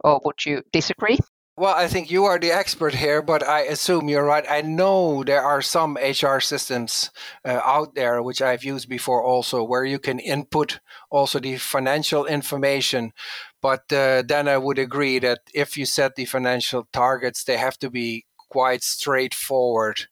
or 0.00 0.20
would 0.24 0.44
you 0.44 0.62
disagree 0.72 1.18
well, 1.60 1.74
I 1.74 1.88
think 1.88 2.10
you 2.10 2.24
are 2.24 2.38
the 2.38 2.52
expert 2.52 2.94
here, 2.94 3.20
but 3.20 3.46
I 3.46 3.64
assume 3.64 4.08
you're 4.08 4.24
right. 4.24 4.46
I 4.48 4.62
know 4.62 5.22
there 5.22 5.42
are 5.42 5.60
some 5.60 5.98
HR 5.98 6.40
systems 6.40 7.10
uh, 7.44 7.60
out 7.62 7.94
there, 7.94 8.22
which 8.22 8.40
I've 8.40 8.64
used 8.64 8.88
before 8.88 9.22
also, 9.22 9.62
where 9.62 9.84
you 9.84 9.98
can 9.98 10.20
input 10.20 10.80
also 11.10 11.38
the 11.38 11.58
financial 11.58 12.24
information. 12.24 13.12
But 13.60 13.92
uh, 13.92 14.22
then 14.26 14.48
I 14.48 14.56
would 14.56 14.78
agree 14.78 15.18
that 15.18 15.40
if 15.52 15.76
you 15.76 15.84
set 15.84 16.14
the 16.14 16.24
financial 16.24 16.88
targets, 16.94 17.44
they 17.44 17.58
have 17.58 17.76
to 17.80 17.90
be 17.90 18.24
quite 18.48 18.82
straightforward 18.82 20.06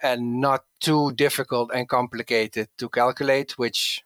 and 0.00 0.40
not 0.40 0.62
too 0.80 1.10
difficult 1.14 1.72
and 1.74 1.88
complicated 1.88 2.68
to 2.78 2.88
calculate, 2.88 3.58
which 3.58 4.04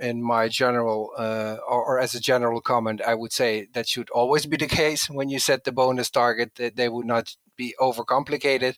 in 0.00 0.22
my 0.22 0.48
general 0.48 1.10
uh, 1.18 1.56
or, 1.68 1.84
or, 1.84 1.98
as 1.98 2.14
a 2.14 2.20
general 2.20 2.60
comment 2.60 3.00
i 3.06 3.14
would 3.14 3.32
say 3.32 3.66
that 3.72 3.88
should 3.88 4.10
always 4.10 4.46
be 4.46 4.56
the 4.56 4.66
case. 4.82 5.08
When 5.08 5.28
you 5.28 5.38
set 5.38 5.64
the 5.64 5.72
bonus 5.72 6.10
target 6.10 6.54
that 6.56 6.76
they 6.76 6.88
would 6.88 7.06
not 7.06 7.36
be 7.56 7.74
overcomplicated. 7.80 8.76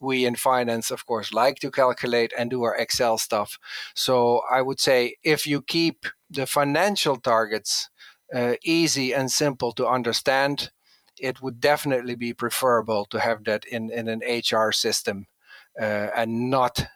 We 0.00 0.24
in 0.24 0.36
finance 0.36 0.90
of 0.90 1.04
course 1.06 1.32
like 1.32 1.56
to 1.60 1.70
calculate 1.70 2.32
and 2.38 2.50
do 2.50 2.62
our 2.62 2.74
excel 2.74 3.18
stuff. 3.18 3.58
So 3.94 4.42
i 4.50 4.62
would 4.62 4.80
say 4.80 5.16
if 5.22 5.46
you 5.46 5.62
keep 5.62 6.06
the 6.30 6.46
financial 6.46 7.16
targets 7.16 7.90
uh, 8.34 8.54
easy 8.62 9.14
and 9.14 9.30
simple 9.30 9.72
to 9.72 9.86
understand 9.86 10.70
it 11.20 11.42
would 11.42 11.60
definitely 11.60 12.14
be 12.14 12.32
preferable 12.32 13.04
to 13.06 13.18
have 13.18 13.44
that 13.44 13.64
in, 13.64 13.90
in 13.90 14.08
an 14.08 14.20
hr 14.52 14.70
system 14.70 15.26
uh, 15.80 16.08
and 16.14 16.50
not 16.50 16.86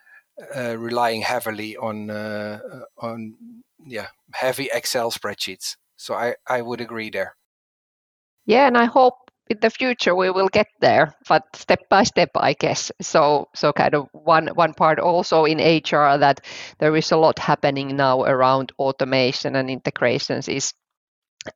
relying 0.56 1.22
heavily 1.22 1.76
on 1.76 2.10
uh, 2.10 2.60
on 2.98 3.34
yeah 3.86 4.08
heavy 4.34 4.68
Excel 4.72 5.10
spreadsheets. 5.10 5.76
So 5.96 6.14
I 6.14 6.34
I 6.46 6.62
would 6.62 6.80
agree 6.80 7.10
there. 7.10 7.36
Yeah, 8.46 8.66
and 8.66 8.76
I 8.76 8.86
hope 8.86 9.14
in 9.48 9.58
the 9.60 9.70
future 9.70 10.14
we 10.14 10.30
will 10.30 10.48
get 10.48 10.66
there, 10.80 11.14
but 11.28 11.44
step 11.54 11.88
by 11.88 12.04
step, 12.04 12.30
I 12.34 12.54
guess. 12.54 12.90
So 13.00 13.48
so 13.54 13.72
kind 13.72 13.94
of 13.94 14.08
one 14.12 14.48
one 14.54 14.74
part 14.74 14.98
also 14.98 15.44
in 15.44 15.58
HR 15.58 16.18
that 16.18 16.40
there 16.78 16.96
is 16.96 17.12
a 17.12 17.16
lot 17.16 17.38
happening 17.38 17.96
now 17.96 18.22
around 18.22 18.72
automation 18.78 19.56
and 19.56 19.70
integrations 19.70 20.48
is 20.48 20.72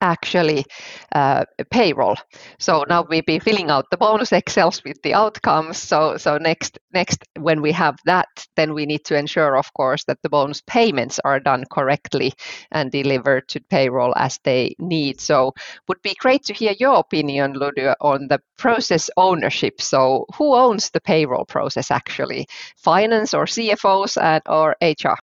actually 0.00 0.64
uh, 1.12 1.44
payroll. 1.70 2.16
So 2.58 2.84
now 2.88 3.04
we've 3.08 3.26
been 3.26 3.40
filling 3.40 3.70
out 3.70 3.86
the 3.90 3.96
bonus 3.96 4.32
excels 4.32 4.82
with 4.84 5.00
the 5.02 5.14
outcomes. 5.14 5.78
So 5.78 6.16
so 6.16 6.38
next 6.38 6.78
next 6.92 7.24
when 7.38 7.62
we 7.62 7.72
have 7.72 7.96
that, 8.06 8.28
then 8.56 8.74
we 8.74 8.86
need 8.86 9.04
to 9.06 9.16
ensure, 9.16 9.56
of 9.56 9.72
course, 9.74 10.04
that 10.04 10.18
the 10.22 10.28
bonus 10.28 10.60
payments 10.66 11.20
are 11.24 11.40
done 11.40 11.64
correctly 11.70 12.32
and 12.72 12.90
delivered 12.90 13.48
to 13.48 13.60
payroll 13.70 14.14
as 14.16 14.38
they 14.44 14.74
need. 14.78 15.20
So 15.20 15.52
would 15.88 16.02
be 16.02 16.14
great 16.18 16.44
to 16.44 16.54
hear 16.54 16.74
your 16.78 16.96
opinion, 16.96 17.54
Ludo, 17.54 17.94
on 18.00 18.28
the 18.28 18.40
process 18.58 19.10
ownership. 19.16 19.80
So 19.80 20.26
who 20.36 20.54
owns 20.54 20.90
the 20.90 21.00
payroll 21.00 21.44
process 21.44 21.90
actually? 21.90 22.46
Finance 22.76 23.34
or 23.34 23.46
CFOs 23.46 24.16
and 24.20 24.42
or 24.46 24.76
HR? 24.80 25.18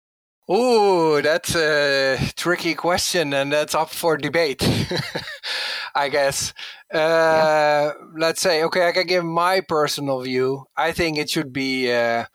Oh, 0.53 1.21
that's 1.21 1.55
a 1.55 2.17
tricky 2.35 2.75
question, 2.75 3.33
and 3.33 3.53
that's 3.53 3.73
up 3.73 3.89
for 3.89 4.17
debate, 4.17 4.61
I 5.95 6.09
guess. 6.09 6.53
Uh, 6.93 6.97
yeah. 6.97 7.91
Let's 8.17 8.41
say, 8.41 8.61
okay, 8.65 8.85
I 8.85 8.91
can 8.91 9.07
give 9.07 9.23
my 9.23 9.61
personal 9.61 10.19
view. 10.19 10.65
I 10.75 10.91
think 10.91 11.17
it 11.17 11.29
should 11.29 11.53
be 11.53 11.89
uh, 11.89 12.25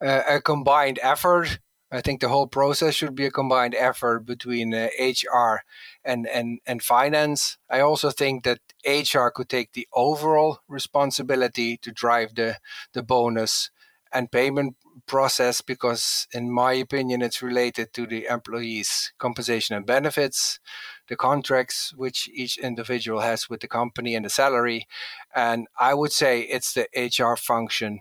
a, 0.00 0.36
a, 0.36 0.40
combined 0.40 1.00
effort. 1.02 1.58
I 1.90 2.00
think 2.00 2.20
the 2.20 2.28
whole 2.28 2.46
process 2.46 2.94
should 2.94 3.16
be 3.16 3.26
a 3.26 3.32
combined 3.32 3.74
effort 3.74 4.20
between 4.20 4.72
uh, 4.72 4.86
HR 5.00 5.62
and, 6.04 6.28
and, 6.28 6.60
and 6.66 6.80
finance. 6.80 7.58
I 7.68 7.80
also 7.80 8.10
think 8.10 8.44
that 8.44 8.60
HR 8.86 9.30
could 9.34 9.48
take 9.48 9.72
the 9.72 9.88
overall 9.92 10.60
responsibility 10.68 11.76
to 11.78 11.90
drive 11.90 12.36
the, 12.36 12.58
the 12.92 13.02
bonus 13.02 13.70
and 14.14 14.30
payment 14.30 14.76
process 15.06 15.60
because, 15.60 16.26
in 16.32 16.50
my 16.50 16.72
opinion, 16.72 17.20
it's 17.20 17.42
related 17.42 17.92
to 17.94 18.06
the 18.06 18.26
employees' 18.26 19.12
compensation 19.18 19.76
and 19.76 19.84
benefits, 19.84 20.60
the 21.08 21.16
contracts 21.16 21.92
which 21.96 22.28
each 22.32 22.56
individual 22.58 23.20
has 23.20 23.50
with 23.50 23.60
the 23.60 23.68
company, 23.68 24.14
and 24.14 24.24
the 24.24 24.30
salary. 24.30 24.86
And 25.34 25.66
I 25.78 25.94
would 25.94 26.12
say 26.12 26.40
it's 26.42 26.72
the 26.72 26.88
HR 26.96 27.36
function 27.36 28.00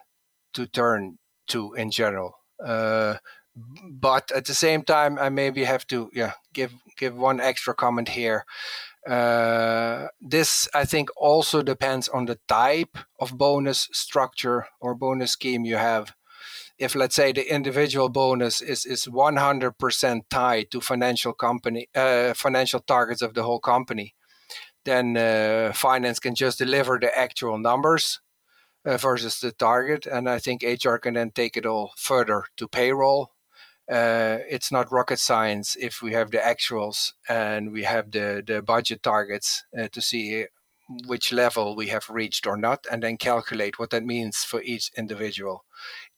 to 0.53 0.67
turn 0.67 1.17
to 1.48 1.74
in 1.74 1.91
general. 1.91 2.38
Uh, 2.63 3.15
but 3.55 4.32
at 4.32 4.46
the 4.46 4.53
same 4.53 4.84
time, 4.84 5.20
I 5.20 5.29
maybe 5.29 5.63
have 5.63 5.86
to 5.88 6.10
yeah 6.13 6.34
give 6.53 6.74
give 6.98 7.15
one 7.15 7.39
extra 7.39 7.74
comment 7.74 8.10
here. 8.10 8.46
Uh, 9.07 10.07
this 10.22 10.69
I 10.74 10.86
think 10.86 11.10
also 11.17 11.62
depends 11.62 12.07
on 12.07 12.25
the 12.25 12.39
type 12.48 12.98
of 13.19 13.38
bonus 13.38 13.89
structure 13.91 14.67
or 14.79 14.95
bonus 14.95 15.31
scheme 15.31 15.65
you 15.65 15.75
have. 15.77 16.13
If 16.77 16.95
let's 16.95 17.15
say 17.15 17.31
the 17.33 17.53
individual 17.53 18.10
bonus 18.10 18.62
is 18.62 18.86
is 18.86 19.07
100% 19.07 20.22
tied 20.29 20.72
to 20.72 20.81
financial 20.81 21.33
company 21.33 21.88
uh, 21.95 22.33
financial 22.33 22.79
targets 22.79 23.22
of 23.22 23.33
the 23.33 23.43
whole 23.43 23.60
company 23.60 24.15
then 24.86 25.15
uh, 25.17 25.72
finance 25.74 26.19
can 26.19 26.36
just 26.36 26.57
deliver 26.57 27.00
the 27.00 27.17
actual 27.17 27.57
numbers 27.57 28.19
uh, 28.86 28.98
versus 28.98 29.39
the 29.39 29.51
target. 29.51 30.05
And 30.05 30.29
i 30.29 30.39
think 30.39 30.63
hr 30.63 30.98
can 30.98 31.13
then 31.15 31.31
take 31.31 31.57
it 31.57 31.65
all 31.65 31.93
further 31.98 32.45
to 32.57 32.67
payroll 32.67 33.31
uh, 33.92 34.40
it's 34.50 34.72
not 34.72 34.92
rocket 34.92 35.20
science 35.20 35.75
if 35.80 36.02
we 36.02 36.13
have 36.13 36.32
the 36.32 36.38
actuals 36.38 37.13
and 37.28 37.72
we 37.72 37.84
have 37.84 38.12
the 38.12 38.44
the 38.46 38.62
budget 38.62 39.04
targets 39.04 39.66
uh, 39.78 39.88
to 39.92 40.02
see 40.02 40.46
which 41.08 41.32
level 41.32 41.75
we 41.75 41.88
have 41.88 42.10
reached 42.10 42.46
or 42.46 42.58
not 42.58 42.86
and 42.92 43.04
then 43.04 43.18
calculate 43.18 43.80
what 43.80 43.90
that 43.90 44.04
means 44.06 44.44
for 44.44 44.62
each 44.62 44.92
individual 44.98 45.66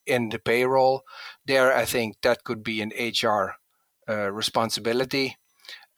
in 0.06 0.30
the 0.30 0.40
payroll. 0.40 1.04
There, 1.46 1.76
I 1.76 1.86
think 1.86 2.18
that 2.22 2.44
could 2.44 2.64
be 2.64 2.82
an 2.82 2.92
HR 2.98 3.56
uh, 4.10 4.32
responsibility. 4.32 5.38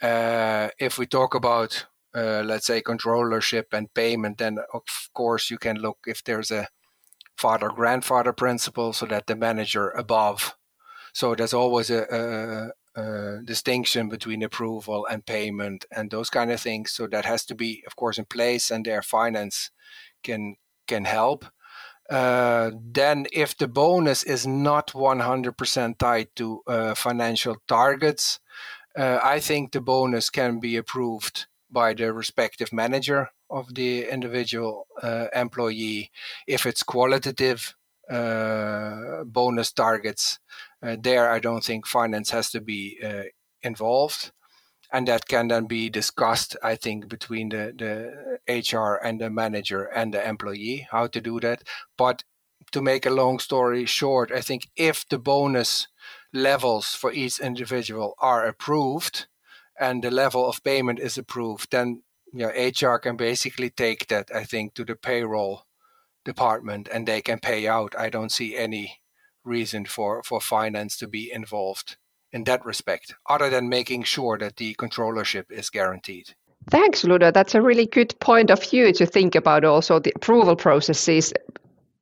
Uh, 0.02 0.70
if 0.80 0.98
we 0.98 1.06
talk 1.06 1.34
about, 1.34 1.88
uh, 2.16 2.44
let's 2.46 2.68
say, 2.68 2.82
controllership 2.82 3.66
and 3.74 3.94
payment, 3.94 4.38
then 4.38 4.60
of 4.74 4.84
course 5.14 5.50
you 5.50 5.58
can 5.58 5.78
look 5.78 6.00
if 6.06 6.24
there's 6.24 6.52
a 6.52 6.68
father 7.38 7.70
grandfather 7.70 8.34
principle 8.34 8.94
so 8.94 9.06
that 9.06 9.28
the 9.28 9.36
manager 9.36 9.90
above. 9.90 10.57
So 11.14 11.36
there's 11.36 11.54
always 11.54 11.90
a, 11.90 12.74
a, 12.96 13.02
a 13.02 13.42
distinction 13.44 14.10
between 14.10 14.44
approval 14.44 15.06
and 15.06 15.26
payment 15.26 15.86
and 15.96 16.12
those 16.12 16.30
kind 16.30 16.52
of 16.52 16.60
things. 16.60 16.92
So 16.92 17.08
that 17.08 17.26
has 17.26 17.46
to 17.46 17.56
be, 17.56 17.84
of 17.88 17.96
course, 17.96 18.18
in 18.18 18.26
place, 18.26 18.72
and 18.72 18.86
their 18.86 19.02
finance 19.02 19.72
can 20.24 20.56
can 20.88 21.06
help. 21.06 21.46
Uh, 22.10 22.72
then 22.82 23.28
if 23.34 23.58
the 23.58 23.68
bonus 23.68 24.24
is 24.24 24.48
not 24.48 24.94
100% 24.94 25.98
tied 25.98 26.28
to 26.38 26.62
uh, 26.66 26.96
financial 26.96 27.58
targets, 27.68 28.40
uh, 28.98 29.20
I 29.22 29.40
think 29.40 29.72
the 29.72 29.82
bonus 29.82 30.30
can 30.30 30.60
be 30.60 30.78
approved 30.78 31.48
by 31.70 31.94
the 31.94 32.14
respective 32.14 32.72
manager 32.72 33.30
of 33.50 33.76
the 33.76 34.10
individual 34.10 34.88
uh, 35.04 35.28
employee. 35.36 36.12
If 36.48 36.66
it's 36.66 36.84
qualitative 36.84 37.76
uh, 38.10 39.24
bonus 39.26 39.72
targets, 39.74 40.40
Uh, 40.82 40.96
there 41.00 41.32
I 41.32 41.40
don't 41.40 41.64
think 41.64 41.88
finance 41.88 42.30
has 42.32 42.50
to 42.52 42.62
be 42.62 43.00
uh, 43.04 43.24
involved 43.62 44.32
and 44.94 45.08
that 45.08 45.28
can 45.28 45.50
then 45.50 45.66
be 45.66 45.90
discussed 45.90 46.56
i 46.64 46.74
think 46.74 47.10
between 47.10 47.50
the, 47.50 47.74
the 47.76 48.78
hr 48.78 48.96
and 49.06 49.20
the 49.20 49.30
manager 49.30 49.84
and 49.84 50.14
the 50.14 50.26
employee 50.26 50.88
how 50.92 51.08
to 51.08 51.20
do 51.20 51.42
that 51.42 51.62
but 51.98 52.24
to 52.72 52.82
make 52.82 53.06
a 53.06 53.12
long 53.12 53.40
story 53.40 53.86
short, 53.86 54.32
I 54.32 54.42
think 54.42 54.70
if 54.76 55.08
the 55.08 55.18
bonus 55.18 55.88
levels 56.34 56.94
for 56.94 57.12
each 57.12 57.40
individual 57.40 58.16
are 58.20 58.46
approved 58.46 59.28
and 59.80 60.04
the 60.04 60.12
level 60.12 60.48
of 60.48 60.64
payment 60.64 61.00
is 61.00 61.18
approved, 61.18 61.72
then 61.72 62.04
you 62.34 62.46
know, 62.46 62.50
HR 62.50 62.98
can 62.98 63.16
basically 63.16 63.70
take 63.70 64.08
that, 64.08 64.30
I 64.36 64.44
think, 64.44 64.74
to 64.74 64.84
the 64.84 64.96
payroll 64.96 65.64
department 66.26 66.90
and 66.92 67.08
they 67.08 67.22
can 67.22 67.40
pay 67.40 67.68
out. 67.68 67.96
I 67.98 68.10
don't 68.10 68.32
see 68.32 68.58
any 68.58 69.00
reason 69.48 69.86
for, 69.86 70.22
for 70.24 70.40
finance 70.42 70.98
to 70.98 71.08
be 71.08 71.28
mm-hmm. 71.28 71.38
involved 71.38 71.98
in 72.32 72.44
that 72.44 72.66
respect, 72.66 73.16
other 73.30 73.50
than 73.50 73.70
making 73.70 74.04
sure 74.04 74.38
that 74.38 74.58
the 74.58 74.76
controllership 74.76 75.46
is 75.50 75.70
guaranteed. 75.70 76.36
Thanks, 76.70 77.06
Ludo. 77.06 77.32
That's 77.32 77.56
a 77.56 77.62
really 77.62 77.86
good 77.86 78.20
point 78.20 78.52
of 78.52 78.62
view 78.62 78.92
to 78.92 79.06
think 79.06 79.36
about 79.36 79.64
also 79.64 80.00
the 80.00 80.12
approval 80.16 80.58
processes 80.58 81.34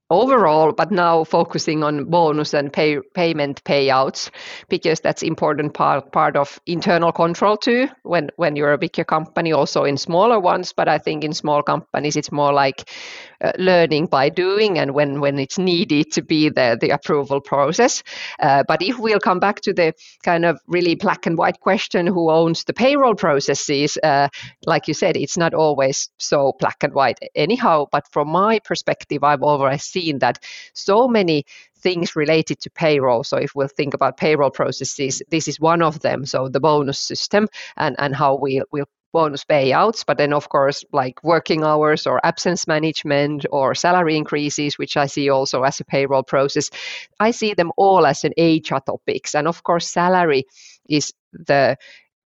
overall, 0.09 0.71
but 0.71 0.91
now 0.91 1.23
focusing 1.23 1.83
on 1.83 2.05
bonus 2.05 2.53
and 2.53 2.71
pay, 2.71 2.99
payment 3.13 3.63
payouts 3.63 4.29
because 4.69 4.99
that's 4.99 5.23
important 5.23 5.73
part 5.73 6.11
part 6.11 6.37
of 6.37 6.59
internal 6.67 7.11
control 7.11 7.57
too. 7.57 7.87
When 8.03 8.29
when 8.35 8.55
you're 8.55 8.73
a 8.73 8.77
bigger 8.77 9.03
company, 9.03 9.51
also 9.51 9.83
in 9.83 9.97
smaller 9.97 10.39
ones, 10.39 10.73
but 10.73 10.87
I 10.87 10.99
think 10.99 11.23
in 11.23 11.33
small 11.33 11.63
companies 11.63 12.15
it's 12.15 12.31
more 12.31 12.53
like 12.53 12.89
uh, 13.41 13.51
learning 13.57 14.05
by 14.07 14.29
doing 14.29 14.77
and 14.77 14.93
when 14.93 15.21
when 15.21 15.39
it's 15.39 15.57
needed 15.57 16.11
to 16.13 16.21
be 16.21 16.49
the 16.49 16.77
the 16.79 16.91
approval 16.91 17.41
process. 17.41 18.03
Uh, 18.39 18.63
but 18.67 18.81
if 18.81 18.99
we'll 18.99 19.19
come 19.19 19.39
back 19.39 19.61
to 19.61 19.73
the 19.73 19.93
kind 20.23 20.45
of 20.45 20.59
really 20.67 20.95
black 20.95 21.25
and 21.25 21.37
white 21.37 21.59
question, 21.59 22.05
who 22.07 22.29
owns 22.29 22.63
the 22.65 22.73
payroll 22.73 23.15
processes? 23.15 23.97
Uh, 24.03 24.27
like 24.67 24.87
you 24.87 24.93
said, 24.93 25.17
it's 25.17 25.37
not 25.37 25.53
always 25.53 26.09
so 26.19 26.53
black 26.59 26.83
and 26.83 26.93
white 26.93 27.17
anyhow. 27.35 27.85
But 27.91 28.03
from 28.11 28.29
my 28.29 28.59
perspective, 28.59 29.23
I've 29.23 29.41
always 29.41 29.83
seen 29.95 30.19
that 30.19 30.39
so 30.73 31.07
many 31.07 31.45
things 31.85 32.15
related 32.15 32.57
to 32.61 32.69
payroll. 32.69 33.23
So 33.23 33.37
if 33.37 33.51
we'll 33.55 33.77
think 33.77 33.93
about 33.93 34.17
payroll 34.17 34.49
processes, 34.51 35.21
this 35.29 35.47
is 35.47 35.59
one 35.59 35.81
of 35.83 35.99
them. 35.99 36.25
So 36.25 36.49
the 36.49 36.59
bonus 36.59 36.99
system 36.99 37.47
and, 37.77 37.95
and 37.99 38.15
how 38.15 38.35
we 38.35 38.61
will 38.71 38.89
bonus 39.15 39.45
payouts, 39.45 40.03
but 40.05 40.17
then 40.17 40.33
of 40.33 40.49
course 40.49 40.83
like 40.91 41.23
working 41.23 41.63
hours 41.63 42.05
or 42.05 42.19
absence 42.25 42.67
management 42.67 43.45
or 43.49 43.73
salary 43.73 44.17
increases, 44.17 44.77
which 44.77 44.97
I 44.97 45.05
see 45.05 45.29
also 45.29 45.63
as 45.63 45.79
a 45.79 45.85
payroll 45.85 46.23
process. 46.23 46.69
I 47.17 47.31
see 47.31 47.53
them 47.53 47.71
all 47.77 48.05
as 48.05 48.25
an 48.25 48.33
HR 48.37 48.81
topics. 48.85 49.33
And 49.33 49.47
of 49.47 49.63
course 49.63 49.87
salary 49.89 50.43
is 50.89 51.13
the 51.31 51.77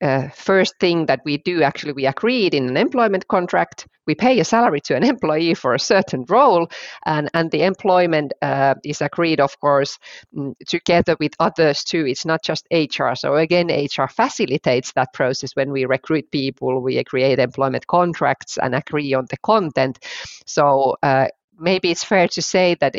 uh, 0.01 0.27
first 0.29 0.75
thing 0.79 1.05
that 1.07 1.21
we 1.25 1.37
do 1.37 1.63
actually 1.63 1.93
we 1.93 2.05
agreed 2.05 2.53
in 2.53 2.69
an 2.69 2.77
employment 2.77 3.27
contract 3.27 3.87
we 4.07 4.15
pay 4.15 4.39
a 4.39 4.45
salary 4.45 4.79
to 4.81 4.95
an 4.95 5.03
employee 5.03 5.53
for 5.53 5.75
a 5.75 5.79
certain 5.79 6.25
role 6.29 6.67
and 7.05 7.29
and 7.33 7.51
the 7.51 7.63
employment 7.63 8.33
uh, 8.41 8.73
is 8.83 9.01
agreed 9.01 9.39
of 9.39 9.59
course 9.59 9.99
mm, 10.35 10.53
together 10.67 11.15
with 11.19 11.33
others 11.39 11.83
too. 11.83 12.05
It's 12.07 12.25
not 12.25 12.43
just 12.43 12.67
hr 12.71 13.13
so 13.15 13.35
again 13.35 13.67
hr 13.67 14.07
facilitates 14.07 14.93
that 14.93 15.13
process. 15.13 15.55
When 15.55 15.71
we 15.71 15.85
recruit 15.85 16.31
people 16.31 16.81
we 16.81 17.03
create 17.03 17.39
employment 17.39 17.85
contracts 17.87 18.57
and 18.57 18.73
agree 18.73 19.13
on 19.13 19.25
the 19.29 19.37
content. 19.37 19.99
So 20.45 20.95
uh, 21.03 21.27
maybe 21.59 21.91
it's 21.91 22.03
fair 22.03 22.27
to 22.29 22.41
say 22.41 22.75
that 22.79 22.95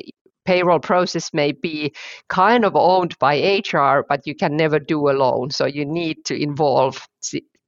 payroll 0.49 0.81
process 0.81 1.35
may 1.35 1.53
be 1.53 1.93
kind 2.29 2.65
of 2.65 2.75
owned 2.75 3.19
by 3.19 3.35
HR, 3.37 4.07
but 4.09 4.27
you 4.27 4.35
can 4.35 4.57
never 4.57 4.79
do 4.79 5.11
alone. 5.11 5.51
So 5.51 5.67
you 5.67 5.85
need 5.85 6.25
to 6.25 6.35
involve 6.35 7.07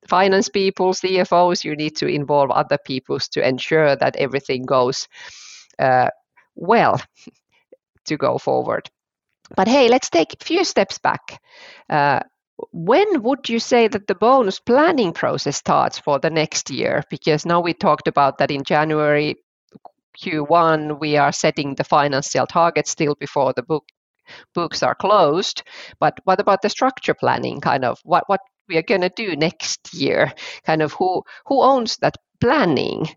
finance 0.09 0.49
people, 0.49 0.95
CFOs, 0.95 1.63
you 1.63 1.77
need 1.77 1.97
to 1.97 2.07
involve 2.07 2.51
other 2.51 2.79
people 2.87 3.19
to 3.19 3.47
ensure 3.47 3.97
that 3.97 4.17
everything 4.17 4.63
goes 4.65 5.09
uh, 5.79 6.09
well 6.55 6.99
to 8.07 8.17
go 8.17 8.39
forward. 8.39 8.89
But 9.55 9.69
hey, 9.69 9.89
let's 9.91 10.09
take 10.09 10.33
a 10.33 10.45
few 10.45 10.65
steps 10.65 10.97
back. 10.97 11.43
Uh, 11.91 12.21
when 12.73 13.23
would 13.23 13.51
you 13.51 13.59
say 13.61 13.89
that 13.89 14.07
the 14.07 14.15
bonus 14.15 14.59
planning 14.59 15.13
process 15.13 15.59
starts 15.59 15.99
for 15.99 16.19
the 16.19 16.31
next 16.31 16.71
year? 16.71 17.03
Because 17.11 17.45
now 17.45 17.61
we 17.61 17.75
talked 17.75 18.09
about 18.09 18.39
that 18.39 18.51
in 18.51 18.65
January 18.65 19.37
Q1, 20.19 21.01
we 21.01 21.17
are 21.17 21.33
setting 21.33 21.75
the 21.75 21.85
financial 21.85 22.47
targets 22.47 22.91
still 22.91 23.15
before 23.15 23.53
the 23.55 23.63
book 23.63 23.85
books 24.55 24.83
are 24.83 24.95
closed. 24.95 25.63
But 25.99 26.21
what 26.25 26.41
about 26.41 26.63
the 26.63 26.69
structure 26.69 27.15
planning? 27.15 27.61
Kind 27.61 27.85
of 27.85 27.99
what 28.05 28.25
what 28.29 28.41
we 28.69 28.77
are 28.77 28.83
going 28.83 29.01
to 29.03 29.11
do 29.11 29.37
next 29.37 29.93
year? 29.95 30.33
Kind 30.65 30.83
of 30.83 30.93
who 30.93 31.23
who 31.47 31.63
owns 31.63 31.97
that 31.99 32.17
planning? 32.41 33.09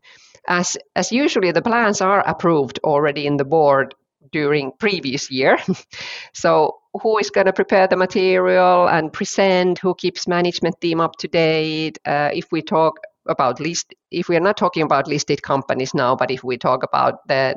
As 0.48 0.78
as 0.96 1.12
usually 1.12 1.52
the 1.52 1.62
plans 1.62 2.02
are 2.02 2.28
approved 2.28 2.80
already 2.84 3.26
in 3.26 3.38
the 3.38 3.46
board 3.46 3.96
during 4.32 4.72
previous 4.80 5.32
year. 5.32 5.58
so 6.34 6.78
who 7.02 7.18
is 7.18 7.30
going 7.30 7.46
to 7.46 7.54
prepare 7.54 7.88
the 7.88 7.96
material 7.96 8.88
and 8.88 9.14
present? 9.14 9.80
Who 9.80 9.96
keeps 9.96 10.28
management 10.28 10.80
team 10.82 11.00
up 11.00 11.16
to 11.18 11.28
date? 11.28 12.00
Uh, 12.06 12.30
if 12.34 12.52
we 12.52 12.62
talk 12.62 13.00
about 13.28 13.60
list 13.60 13.94
if 14.12 14.28
we 14.28 14.36
are 14.36 14.42
not 14.42 14.58
talking 14.58 14.84
about 14.84 15.08
listed 15.08 15.42
companies 15.42 15.94
now 15.94 16.16
but 16.16 16.32
if 16.32 16.44
we 16.44 16.58
talk 16.58 16.84
about 16.84 17.26
the 17.28 17.56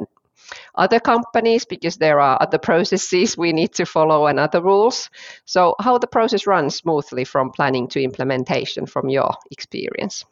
other 0.76 1.00
companies 1.00 1.64
because 1.64 1.96
there 1.96 2.20
are 2.20 2.38
other 2.40 2.58
processes 2.58 3.36
we 3.36 3.52
need 3.52 3.72
to 3.72 3.84
follow 3.84 4.26
and 4.26 4.38
other 4.38 4.62
rules 4.62 5.10
so 5.44 5.74
how 5.80 5.98
the 5.98 6.06
process 6.06 6.46
runs 6.46 6.76
smoothly 6.76 7.24
from 7.24 7.50
planning 7.50 7.88
to 7.88 8.02
implementation 8.02 8.86
from 8.86 9.08
your 9.08 9.34
experience 9.50 10.24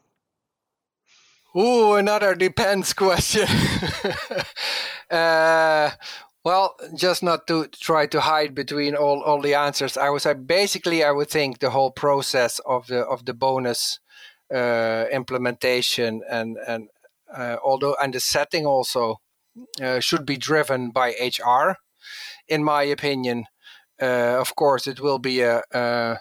Ooh, 1.57 1.94
another 1.94 2.35
depends 2.35 2.92
question. 2.92 3.47
uh, 5.11 5.90
well, 6.44 6.75
just 6.97 7.23
not 7.23 7.47
to 7.47 7.68
try 7.68 8.07
to 8.07 8.20
hide 8.20 8.55
between 8.55 8.97
all, 8.97 9.23
all 9.23 9.40
the 9.40 9.55
answers. 9.55 9.97
I 9.97 10.11
would 10.11 10.23
say 10.23 10.35
basically 10.35 11.05
I 11.05 11.12
would 11.12 11.31
think 11.31 11.61
the 11.61 11.70
whole 11.70 11.92
process 11.92 12.59
of 12.66 12.88
the 12.88 13.03
of 13.03 13.25
the 13.25 13.35
bonus 13.35 14.01
implementation 15.12 16.22
and 16.30 16.56
and 16.66 16.88
uh, 17.34 17.56
although 17.64 17.96
and 18.02 18.14
the 18.14 18.20
setting 18.20 18.66
also 18.66 19.20
uh, 19.82 20.00
should 20.00 20.26
be 20.26 20.36
driven 20.36 20.90
by 20.90 21.10
HR, 21.10 21.76
in 22.48 22.62
my 22.64 22.82
opinion. 22.82 23.46
of 24.00 24.54
course, 24.54 24.86
it 24.86 25.00
will 25.00 25.18
be 25.18 25.40
a, 25.40 25.62
a 25.72 26.18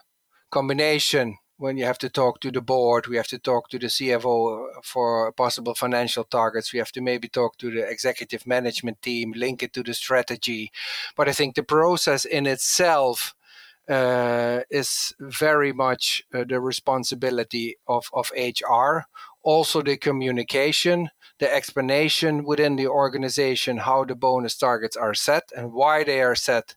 combination 0.49 1.37
when 1.57 1.77
you 1.77 1.85
have 1.85 1.97
to 1.99 2.09
talk 2.09 2.41
to 2.41 2.51
the 2.51 2.61
board, 2.61 3.07
we 3.07 3.15
have 3.15 3.27
to 3.27 3.39
talk 3.39 3.69
to 3.69 3.79
the 3.79 3.87
CFO 3.87 4.67
for 4.83 5.31
possible 5.31 5.75
financial 5.75 6.23
targets. 6.25 6.73
We 6.73 6.79
have 6.79 6.91
to 6.91 7.01
maybe 7.01 7.29
talk 7.29 7.57
to 7.59 7.71
the 7.71 7.87
executive 7.89 8.45
management 8.45 9.01
team, 9.01 9.33
link 9.35 9.63
it 9.63 9.71
to 9.73 9.83
the 9.83 9.93
strategy. 9.93 10.71
But 11.15 11.29
I 11.29 11.31
think 11.31 11.55
the 11.55 11.63
process 11.63 12.25
in 12.25 12.47
itself 12.47 13.33
uh, 13.33 13.42
is 13.89 15.13
very 15.19 15.73
much 15.73 16.23
uh, 16.33 16.43
the 16.47 16.59
responsibility 16.59 17.75
of, 17.87 18.05
of 18.13 18.31
HR. 18.35 19.05
Also, 19.43 19.81
the 19.81 19.97
communication, 19.97 21.09
the 21.39 21.53
explanation 21.53 22.45
within 22.45 22.75
the 22.77 22.87
organization 22.87 23.77
how 23.77 24.05
the 24.05 24.15
bonus 24.15 24.57
targets 24.57 24.95
are 24.95 25.13
set 25.13 25.51
and 25.55 25.73
why 25.73 26.03
they 26.03 26.21
are 26.21 26.35
set 26.35 26.75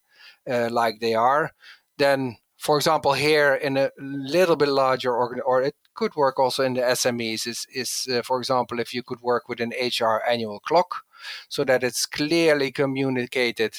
uh, 0.50 0.68
like 0.70 1.00
they 1.00 1.14
are. 1.14 1.52
Then, 1.98 2.38
for 2.56 2.76
example, 2.76 3.12
here 3.12 3.54
in 3.54 3.76
a 3.76 3.90
little 3.98 4.56
bit 4.56 4.68
larger 4.68 5.14
organ, 5.14 5.40
or 5.46 5.62
it 5.62 5.74
could 5.94 6.14
work 6.16 6.38
also 6.38 6.62
in 6.62 6.74
the 6.74 6.80
SMEs, 6.80 7.46
is, 7.46 7.66
is 7.72 8.08
uh, 8.12 8.22
for 8.22 8.38
example, 8.38 8.80
if 8.80 8.92
you 8.92 9.02
could 9.02 9.20
work 9.20 9.48
with 9.48 9.60
an 9.60 9.72
HR 9.80 10.22
annual 10.28 10.60
clock 10.60 11.02
so 11.48 11.64
that 11.64 11.82
it's 11.82 12.06
clearly 12.06 12.72
communicated 12.72 13.74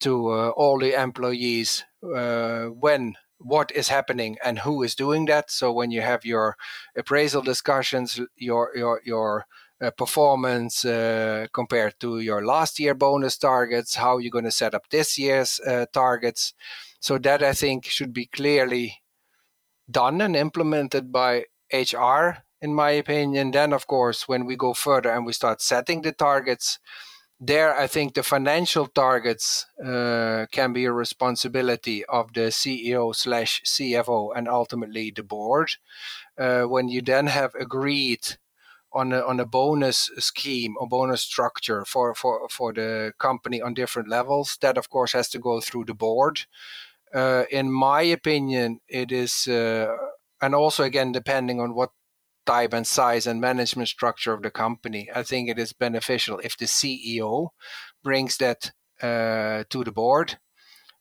to 0.00 0.30
uh, 0.30 0.48
all 0.50 0.78
the 0.78 1.00
employees 1.00 1.84
uh, 2.02 2.66
when 2.66 3.14
what 3.38 3.70
is 3.72 3.88
happening 3.88 4.36
and 4.44 4.60
who 4.60 4.82
is 4.82 4.94
doing 4.94 5.26
that. 5.26 5.50
So 5.50 5.72
when 5.72 5.90
you 5.90 6.00
have 6.00 6.24
your 6.24 6.56
appraisal 6.96 7.42
discussions, 7.42 8.20
your 8.36 8.72
your 8.74 9.00
your 9.04 9.46
uh, 9.80 9.90
performance 9.92 10.84
uh, 10.84 11.46
compared 11.52 12.00
to 12.00 12.18
your 12.18 12.44
last 12.44 12.80
year 12.80 12.94
bonus 12.94 13.38
targets, 13.38 13.94
how 13.94 14.18
you're 14.18 14.30
going 14.30 14.44
to 14.44 14.50
set 14.50 14.74
up 14.74 14.88
this 14.90 15.18
year's 15.18 15.60
uh, 15.60 15.86
targets. 15.92 16.52
So 17.00 17.16
that 17.18 17.42
I 17.44 17.52
think 17.52 17.84
should 17.84 18.12
be 18.12 18.26
clearly 18.26 19.02
done 19.88 20.20
and 20.20 20.34
implemented 20.34 21.12
by 21.12 21.44
HR, 21.72 22.38
in 22.60 22.74
my 22.74 22.90
opinion. 22.90 23.52
Then, 23.52 23.72
of 23.72 23.86
course, 23.86 24.26
when 24.26 24.46
we 24.46 24.56
go 24.56 24.74
further 24.74 25.10
and 25.10 25.24
we 25.24 25.32
start 25.32 25.62
setting 25.62 26.02
the 26.02 26.12
targets, 26.12 26.80
there 27.40 27.78
I 27.78 27.86
think 27.86 28.14
the 28.14 28.22
financial 28.22 28.86
targets 28.86 29.66
uh, 29.84 30.46
can 30.50 30.72
be 30.72 30.84
a 30.86 30.92
responsibility 30.92 32.04
of 32.06 32.32
the 32.32 32.50
CEO 32.50 33.14
slash 33.14 33.62
CFO 33.64 34.30
and 34.36 34.48
ultimately 34.48 35.12
the 35.14 35.22
board. 35.22 35.76
Uh, 36.36 36.62
when 36.62 36.88
you 36.88 37.00
then 37.00 37.28
have 37.28 37.54
agreed 37.54 38.38
on 38.92 39.12
a, 39.12 39.20
on 39.20 39.38
a 39.38 39.46
bonus 39.46 40.10
scheme 40.18 40.74
or 40.80 40.88
bonus 40.88 41.22
structure 41.22 41.84
for, 41.84 42.14
for, 42.14 42.48
for 42.48 42.72
the 42.72 43.12
company 43.18 43.62
on 43.62 43.74
different 43.74 44.08
levels, 44.08 44.58
that 44.60 44.76
of 44.76 44.90
course 44.90 45.12
has 45.12 45.28
to 45.28 45.38
go 45.38 45.60
through 45.60 45.84
the 45.84 45.94
board. 45.94 46.40
Uh, 47.14 47.44
in 47.50 47.70
my 47.70 48.02
opinion, 48.02 48.80
it 48.88 49.12
is, 49.12 49.46
uh, 49.46 49.94
and 50.42 50.54
also 50.54 50.82
again 50.82 51.12
depending 51.12 51.60
on 51.60 51.74
what 51.74 51.90
type 52.48 52.72
and 52.72 52.86
size 52.86 53.26
and 53.26 53.42
management 53.42 53.88
structure 53.88 54.32
of 54.32 54.40
the 54.42 54.50
company. 54.50 55.10
I 55.14 55.22
think 55.22 55.50
it 55.50 55.58
is 55.58 55.74
beneficial 55.74 56.40
if 56.42 56.56
the 56.56 56.64
CEO 56.64 57.50
brings 58.02 58.38
that 58.38 58.72
uh, 59.02 59.64
to 59.68 59.84
the 59.84 59.92
board 59.92 60.38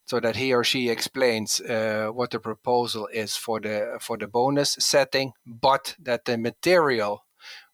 so 0.05 0.19
that 0.19 0.35
he 0.35 0.53
or 0.53 0.65
she 0.65 0.89
explains 0.89 1.61
uh, 1.61 2.09
what 2.13 2.31
the 2.31 2.39
proposal 2.39 3.07
is 3.13 3.37
for 3.37 3.61
the 3.61 3.97
for 4.01 4.17
the 4.17 4.27
bonus 4.27 4.75
setting, 4.79 5.31
but 5.45 5.95
that 5.99 6.25
the 6.25 6.37
material 6.37 7.23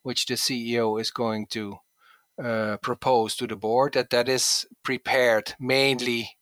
which 0.03 0.25
the 0.27 0.35
CEO 0.35 0.99
is 1.01 1.11
going 1.11 1.47
to 1.47 1.77
uh, 2.43 2.77
propose 2.77 3.35
to 3.35 3.47
the 3.47 3.55
board 3.55 3.93
that 3.93 4.09
that 4.09 4.29
is 4.29 4.67
prepared 4.83 5.55
mainly 5.59 6.37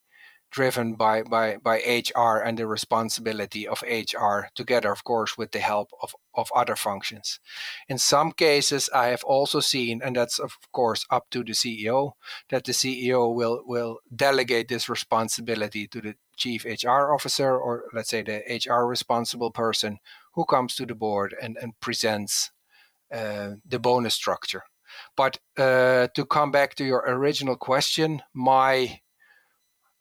driven 0.52 0.96
by, 0.96 1.24
by, 1.24 1.58
by 1.58 1.78
HR 1.78 2.38
and 2.38 2.58
the 2.58 2.68
responsibility 2.68 3.66
of 3.66 3.82
HR 3.84 4.48
together, 4.54 4.92
of 4.92 5.04
course, 5.04 5.38
with 5.38 5.52
the 5.52 5.60
help 5.60 5.90
of, 6.02 6.14
of 6.36 6.52
other 6.54 6.76
functions. 6.76 7.40
In 7.88 7.98
some 7.98 8.34
cases, 8.34 8.90
I 8.94 9.08
have 9.08 9.24
also 9.24 9.62
seen, 9.62 10.02
and 10.04 10.16
that's 10.16 10.40
of 10.40 10.58
course 10.74 11.06
up 11.10 11.30
to 11.32 11.44
the 11.44 11.54
CEO, 11.54 12.12
that 12.50 12.66
the 12.66 12.74
CEO 12.74 13.34
will, 13.34 13.64
will 13.66 14.00
delegate 14.14 14.68
this 14.68 14.90
responsibility 14.90 15.88
to 15.88 16.02
the 16.02 16.16
chief 16.36 16.66
HR 16.66 17.14
officer 17.14 17.58
or 17.58 17.86
let's 17.94 18.10
say 18.10 18.22
the 18.22 18.44
HR 18.68 18.86
responsible 18.86 19.52
person 19.52 20.00
who 20.34 20.44
comes 20.46 20.76
to 20.76 20.86
the 20.86 20.96
board 20.96 21.34
and, 21.42 21.58
and 21.62 21.80
presents 21.80 22.52
uh, 23.14 23.52
the 23.66 23.80
bonus 23.80 24.16
structure. 24.16 24.64
But 25.16 25.40
uh, 25.58 26.08
to 26.16 26.26
come 26.26 26.52
back 26.52 26.76
to 26.76 26.84
your 26.84 27.04
original 27.08 27.56
question, 27.56 28.22
my 28.34 29.00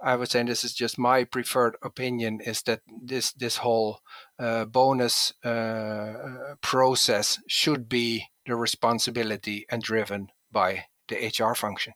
I 0.03 0.17
would 0.17 0.31
say, 0.31 0.41
and 0.41 0.49
this 0.49 0.65
is 0.65 0.73
just 0.75 0.99
my 0.99 1.25
preferred 1.25 1.77
opinion, 1.83 2.41
is 2.41 2.63
that 2.63 2.81
this 3.03 3.33
this 3.33 3.59
whole 3.59 4.01
uh, 4.39 4.65
bonus 4.65 5.33
uh, 5.45 6.55
process 6.61 7.39
should 7.47 7.89
be 7.89 8.27
the 8.47 8.57
responsibility 8.57 9.67
and 9.71 9.83
driven 9.83 10.29
by 10.51 10.85
the 11.09 11.17
HR 11.17 11.55
function. 11.55 11.93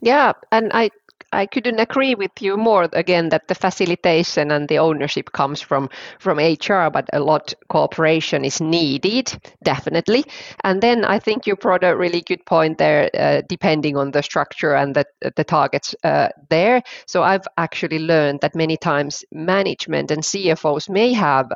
Yeah, 0.00 0.32
and 0.52 0.70
I 0.72 0.90
I 1.32 1.46
couldn't 1.46 1.78
agree 1.78 2.14
with 2.14 2.30
you 2.40 2.56
more 2.56 2.88
again 2.92 3.28
that 3.28 3.48
the 3.48 3.54
facilitation 3.54 4.50
and 4.50 4.66
the 4.68 4.78
ownership 4.78 5.32
comes 5.32 5.60
from 5.60 5.90
from 6.18 6.38
HR, 6.38 6.88
but 6.90 7.08
a 7.12 7.20
lot 7.20 7.52
cooperation 7.68 8.44
is 8.44 8.60
needed 8.60 9.38
definitely. 9.62 10.24
And 10.64 10.82
then 10.82 11.04
I 11.04 11.18
think 11.18 11.46
you 11.46 11.54
brought 11.56 11.84
a 11.84 11.96
really 11.96 12.22
good 12.22 12.44
point 12.46 12.78
there, 12.78 13.10
uh, 13.14 13.42
depending 13.46 13.96
on 13.96 14.10
the 14.10 14.22
structure 14.22 14.74
and 14.74 14.94
the 14.94 15.04
the 15.36 15.44
targets 15.44 15.94
uh, 16.02 16.28
there. 16.48 16.82
So 17.06 17.22
I've 17.22 17.46
actually 17.58 17.98
learned 17.98 18.40
that 18.40 18.54
many 18.54 18.78
times 18.78 19.24
management 19.30 20.10
and 20.10 20.22
CFOs 20.22 20.88
may 20.88 21.12
have 21.12 21.50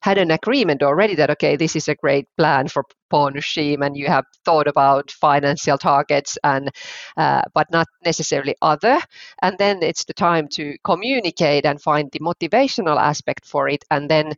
had 0.00 0.16
an 0.16 0.30
agreement 0.30 0.82
already 0.82 1.14
that 1.16 1.30
okay, 1.30 1.56
this 1.56 1.76
is 1.76 1.88
a 1.88 1.94
great 1.94 2.26
plan 2.38 2.68
for 2.68 2.84
bonus 3.10 3.46
scheme 3.46 3.82
and 3.82 3.96
you 3.96 4.06
have 4.06 4.24
thought 4.44 4.66
about 4.66 5.10
financial 5.10 5.76
targets 5.76 6.38
and 6.44 6.70
uh, 7.16 7.42
but 7.54 7.66
not 7.70 7.86
necessarily 8.04 8.54
other 8.62 8.98
and 9.42 9.58
then 9.58 9.82
it's 9.82 10.04
the 10.04 10.14
time 10.14 10.48
to 10.48 10.76
communicate 10.84 11.66
and 11.66 11.82
find 11.82 12.10
the 12.12 12.20
motivational 12.20 12.96
aspect 12.98 13.44
for 13.44 13.68
it 13.68 13.84
and 13.90 14.10
then 14.10 14.32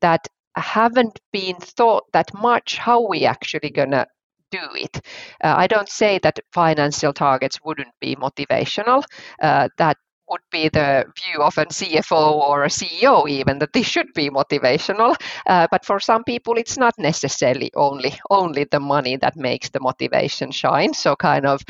that 0.00 0.26
haven't 0.56 1.20
been 1.32 1.56
thought 1.56 2.04
that 2.12 2.32
much 2.34 2.76
how 2.76 3.06
we 3.06 3.24
actually 3.24 3.70
gonna 3.70 4.06
do 4.50 4.68
it. 4.74 4.96
Uh, 5.42 5.54
I 5.56 5.66
don't 5.66 5.88
say 5.88 6.18
that 6.22 6.40
financial 6.52 7.12
targets 7.12 7.60
wouldn't 7.64 7.94
be 8.00 8.16
motivational. 8.16 9.04
Uh, 9.40 9.68
that 9.78 9.96
would 10.30 10.40
be 10.50 10.68
the 10.68 11.04
view 11.16 11.42
of 11.42 11.58
a 11.58 11.66
CFO 11.66 12.34
or 12.34 12.64
a 12.64 12.68
CEO, 12.68 13.28
even 13.28 13.58
that 13.58 13.72
this 13.72 13.86
should 13.86 14.12
be 14.14 14.30
motivational. 14.30 15.14
Uh, 15.46 15.66
but 15.70 15.84
for 15.84 16.00
some 16.00 16.24
people, 16.24 16.54
it's 16.56 16.78
not 16.78 16.94
necessarily 16.98 17.70
only 17.74 18.14
only 18.30 18.64
the 18.64 18.80
money 18.80 19.16
that 19.16 19.36
makes 19.36 19.70
the 19.70 19.80
motivation 19.80 20.50
shine. 20.50 20.94
So 20.94 21.16
kind 21.16 21.46
of 21.46 21.62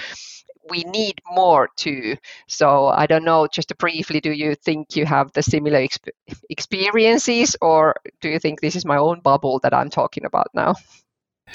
we 0.69 0.85
need 0.85 1.21
more 1.33 1.69
too. 1.77 2.17
So 2.47 2.87
I 2.87 3.07
don't 3.07 3.25
know. 3.25 3.47
Just 3.47 3.77
briefly, 3.79 4.21
do 4.21 4.33
you 4.33 4.55
think 4.55 4.97
you 4.97 5.07
have 5.07 5.33
the 5.33 5.43
similar 5.43 5.81
exp- 5.81 6.11
experiences, 6.49 7.57
or 7.61 7.95
do 8.21 8.29
you 8.29 8.39
think 8.39 8.61
this 8.61 8.77
is 8.77 8.85
my 8.85 8.97
own 8.97 9.21
bubble 9.21 9.59
that 9.63 9.75
I'm 9.75 9.91
talking 9.91 10.25
about 10.25 10.49
now? 10.55 10.75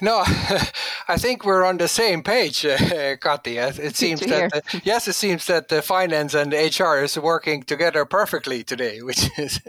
No, 0.02 0.24
I 1.08 1.18
think 1.18 1.46
we're 1.46 1.64
on 1.64 1.78
the 1.78 1.88
same 1.88 2.24
page, 2.24 2.66
uh, 2.66 2.78
Kati. 3.18 3.58
It 3.80 3.96
seems 3.96 4.22
that 4.22 4.56
uh, 4.56 4.80
yes, 4.84 5.08
it 5.08 5.14
seems 5.14 5.46
that 5.48 5.70
the 5.70 5.82
finance 5.82 6.34
and 6.34 6.54
HR 6.54 7.04
is 7.04 7.18
working 7.18 7.64
together 7.64 8.06
perfectly 8.06 8.64
today, 8.64 9.02
which 9.02 9.30
is 9.38 9.62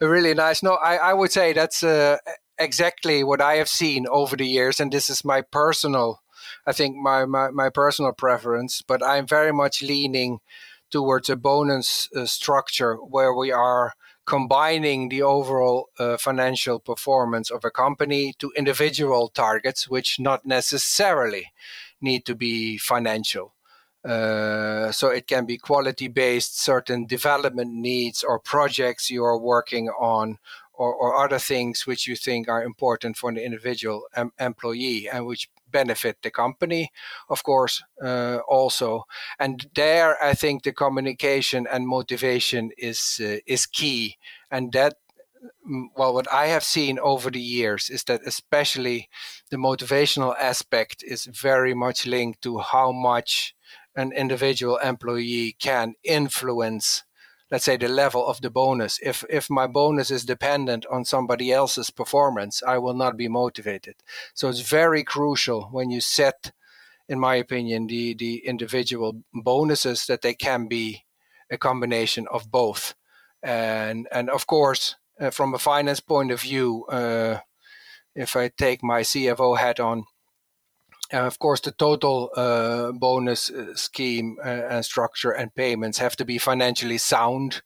really 0.00 0.34
nice. 0.34 0.62
No, 0.62 0.74
I, 0.74 0.96
I 0.96 1.12
would 1.14 1.32
say 1.32 1.52
that's 1.52 1.82
uh, 1.82 2.18
exactly 2.58 3.24
what 3.24 3.40
I 3.40 3.54
have 3.54 3.68
seen 3.68 4.06
over 4.08 4.36
the 4.36 4.46
years, 4.46 4.80
and 4.80 4.92
this 4.92 5.10
is 5.10 5.24
my 5.24 5.42
personal, 5.42 6.22
I 6.66 6.72
think 6.72 6.96
my 6.96 7.24
my, 7.24 7.50
my 7.50 7.70
personal 7.70 8.12
preference. 8.12 8.82
But 8.82 9.02
I'm 9.02 9.26
very 9.26 9.52
much 9.52 9.82
leaning 9.82 10.40
towards 10.90 11.28
a 11.28 11.36
bonus 11.36 12.08
uh, 12.14 12.26
structure 12.26 12.94
where 12.94 13.34
we 13.34 13.50
are 13.50 13.94
combining 14.26 15.08
the 15.08 15.22
overall 15.22 15.88
uh, 15.98 16.16
financial 16.16 16.80
performance 16.80 17.50
of 17.50 17.64
a 17.64 17.70
company 17.70 18.34
to 18.38 18.52
individual 18.56 19.28
targets, 19.28 19.88
which 19.88 20.18
not 20.18 20.44
necessarily 20.44 21.52
need 22.00 22.24
to 22.26 22.34
be 22.34 22.76
financial. 22.76 23.54
Uh, 24.04 24.92
so 24.92 25.08
it 25.08 25.26
can 25.26 25.46
be 25.46 25.56
quality 25.58 26.08
based, 26.08 26.60
certain 26.60 27.06
development 27.06 27.72
needs 27.72 28.22
or 28.22 28.38
projects 28.38 29.10
you 29.10 29.24
are 29.24 29.38
working 29.38 29.88
on, 29.88 30.38
or, 30.74 30.94
or 30.94 31.24
other 31.24 31.38
things 31.38 31.86
which 31.86 32.06
you 32.06 32.14
think 32.14 32.48
are 32.48 32.62
important 32.62 33.16
for 33.16 33.32
the 33.32 33.44
individual 33.44 34.02
em- 34.14 34.32
employee 34.38 35.08
and 35.08 35.26
which 35.26 35.48
benefit 35.70 36.18
the 36.22 36.30
company, 36.30 36.90
of 37.28 37.42
course, 37.42 37.82
uh, 38.02 38.38
also. 38.48 39.04
And 39.38 39.66
there, 39.74 40.22
I 40.22 40.34
think 40.34 40.62
the 40.62 40.72
communication 40.72 41.66
and 41.70 41.86
motivation 41.86 42.70
is 42.78 43.20
uh, 43.22 43.38
is 43.46 43.66
key, 43.66 44.16
and 44.50 44.72
that. 44.72 44.94
Mm, 45.68 45.88
well, 45.96 46.14
what 46.14 46.32
I 46.32 46.46
have 46.46 46.64
seen 46.64 46.98
over 46.98 47.30
the 47.30 47.40
years 47.40 47.90
is 47.90 48.04
that 48.04 48.22
especially 48.26 49.08
the 49.50 49.56
motivational 49.56 50.34
aspect 50.38 51.04
is 51.04 51.26
very 51.26 51.74
much 51.74 52.06
linked 52.06 52.42
to 52.42 52.58
how 52.58 52.92
much 52.92 53.54
an 53.94 54.12
individual 54.12 54.76
employee 54.78 55.56
can 55.60 55.94
influence 56.04 57.04
let's 57.50 57.64
say 57.64 57.76
the 57.76 57.88
level 57.88 58.26
of 58.26 58.40
the 58.40 58.50
bonus. 58.50 58.98
If 59.02 59.24
if 59.30 59.48
my 59.50 59.66
bonus 59.66 60.10
is 60.10 60.24
dependent 60.24 60.86
on 60.86 61.04
somebody 61.04 61.52
else's 61.52 61.90
performance 61.90 62.62
i 62.66 62.78
will 62.78 62.94
not 62.94 63.16
be 63.16 63.28
motivated. 63.28 63.96
So 64.34 64.48
it's 64.48 64.60
very 64.60 65.04
crucial 65.04 65.68
when 65.72 65.90
you 65.90 66.00
set 66.00 66.52
in 67.08 67.18
my 67.20 67.36
opinion 67.36 67.86
the 67.86 68.14
the 68.14 68.46
individual 68.46 69.22
bonuses 69.32 70.06
that 70.06 70.22
they 70.22 70.34
can 70.34 70.68
be 70.68 71.04
a 71.50 71.58
combination 71.58 72.26
of 72.30 72.50
both. 72.50 72.94
And 73.42 74.08
and 74.10 74.30
of 74.30 74.46
course 74.46 74.96
uh, 75.20 75.30
from 75.30 75.54
a 75.54 75.58
finance 75.58 76.00
point 76.00 76.30
of 76.32 76.40
view 76.42 76.84
uh, 76.86 77.40
if 78.14 78.34
i 78.34 78.48
take 78.48 78.82
my 78.82 79.02
cfo 79.02 79.58
hat 79.58 79.78
on 79.78 80.04
uh, 81.12 81.18
of 81.18 81.38
course, 81.38 81.60
the 81.60 81.72
total 81.72 82.30
uh, 82.36 82.92
bonus 82.92 83.50
uh, 83.50 83.74
scheme 83.74 84.38
uh, 84.44 84.48
and 84.48 84.84
structure 84.84 85.30
and 85.30 85.54
payments 85.54 85.98
have 85.98 86.16
to 86.16 86.24
be 86.24 86.38
financially 86.38 86.98
sound. 86.98 87.62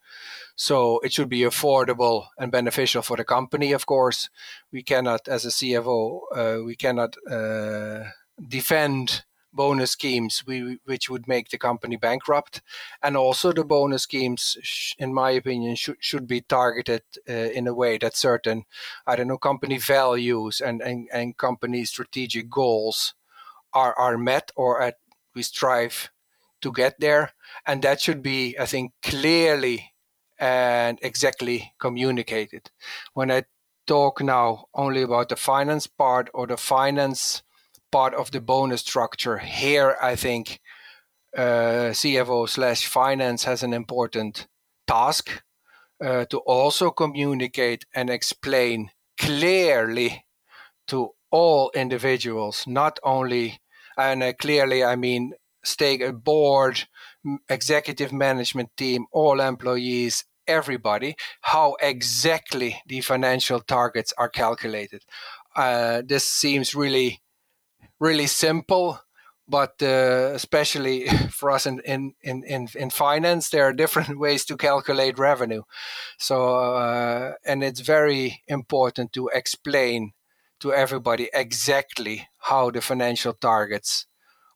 So 0.57 0.98
it 1.00 1.12
should 1.12 1.31
be 1.31 1.40
affordable 1.40 2.26
and 2.38 2.53
beneficial 2.53 3.03
for 3.03 3.16
the 3.16 3.24
company. 3.24 3.72
Of 3.72 3.87
course, 3.87 4.29
we 4.70 4.83
cannot, 4.83 5.26
as 5.26 5.46
a 5.46 5.48
CFO, 5.48 6.20
uh, 6.35 6.64
we 6.64 6.76
cannot 6.76 7.16
uh, 7.31 8.11
defend 8.46 9.24
bonus 9.53 9.90
schemes 9.90 10.44
we, 10.46 10.79
which 10.85 11.11
would 11.11 11.26
make 11.26 11.48
the 11.48 11.59
company 11.59 11.96
bankrupt. 11.96 12.61
And 13.03 13.16
also, 13.16 13.53
the 13.53 13.64
bonus 13.64 14.03
schemes, 14.03 14.59
sh- 14.62 14.94
in 14.98 15.14
my 15.14 15.31
opinion, 15.31 15.76
should 15.76 15.96
should 15.98 16.26
be 16.26 16.42
targeted 16.42 17.03
in 17.26 17.66
a 17.66 17.74
way 17.74 17.96
that 17.98 18.16
certain, 18.16 18.64
I 19.07 19.16
don't 19.16 19.29
know, 19.29 19.38
company 19.38 19.79
values 19.79 20.61
and 20.61 20.83
and, 20.83 21.09
and 21.12 21.37
company 21.37 21.85
strategic 21.87 22.50
goals 22.50 23.14
are 23.75 23.95
are 23.99 24.19
met 24.19 24.51
or 24.57 24.83
at 24.83 24.97
we 25.35 25.43
strive 25.43 26.11
to 26.61 26.73
get 26.73 27.01
there. 27.01 27.33
And 27.67 27.83
that 27.83 28.01
should 28.01 28.23
be 28.23 28.57
i 28.59 28.67
think 28.67 28.93
clearly 29.03 29.93
and 30.39 30.99
exactly 31.03 31.73
communicated. 31.79 32.71
When 33.15 33.31
i 33.31 33.45
talk 33.87 34.23
now 34.23 34.67
only 34.73 35.03
about 35.03 35.29
the 35.29 35.37
finance 35.37 35.89
part 35.89 36.31
or 36.33 36.47
the 36.47 36.57
finance 36.57 37.43
part 37.91 38.15
of 38.15 38.31
the 38.31 38.41
bonus 38.41 38.83
structure 38.83 39.39
here 39.39 39.97
i 40.01 40.15
think 40.15 40.61
uh, 41.37 41.91
cfo 41.91 42.49
slash 42.49 42.87
finance 42.87 43.43
has 43.45 43.65
an 43.65 43.73
important 43.73 44.47
task 44.87 45.43
uh, 46.05 46.25
to 46.27 46.39
also 46.39 46.91
communicate 46.91 47.85
and 47.93 48.11
explain 48.11 48.91
clearly 49.19 50.25
to 50.87 51.11
all 51.31 51.71
individuals, 51.75 52.64
not 52.66 52.99
only, 53.03 53.61
and 53.97 54.23
uh, 54.23 54.33
clearly, 54.33 54.85
I 54.85 54.97
mean, 54.97 55.35
stake 55.64 56.01
a 56.01 56.12
board, 56.12 56.85
executive 57.49 58.12
management 58.12 58.71
team, 58.77 59.07
all 59.12 59.40
employees, 59.40 60.25
everybody, 60.47 61.16
how 61.43 61.77
exactly 61.81 62.83
the 62.87 63.01
financial 63.01 63.61
targets 63.61 64.12
are 64.19 64.29
calculated. 64.29 65.05
Uh, 65.55 66.03
this 66.05 66.25
seems 66.25 66.75
really, 66.75 67.21
really 67.99 68.27
simple, 68.27 69.01
but 69.49 69.75
uh, 69.83 70.33
especially 70.35 71.07
for 71.31 71.51
us 71.51 71.66
in, 71.66 71.81
in, 71.85 72.14
in, 72.23 72.69
in 72.75 72.90
finance, 72.90 73.51
there 73.51 73.64
are 73.64 73.73
different 73.73 74.19
ways 74.25 74.45
to 74.47 74.57
calculate 74.57 75.19
revenue. 75.19 75.62
So, 76.19 76.57
uh, 76.57 77.33
and 77.45 77.62
it's 77.62 77.81
very 77.81 78.43
important 78.49 79.12
to 79.12 79.29
explain 79.29 80.12
to 80.61 80.73
everybody 80.73 81.31
exactly 81.33 82.29
how 82.38 82.70
the 82.70 82.81
financial 82.81 83.33
targets 83.33 84.07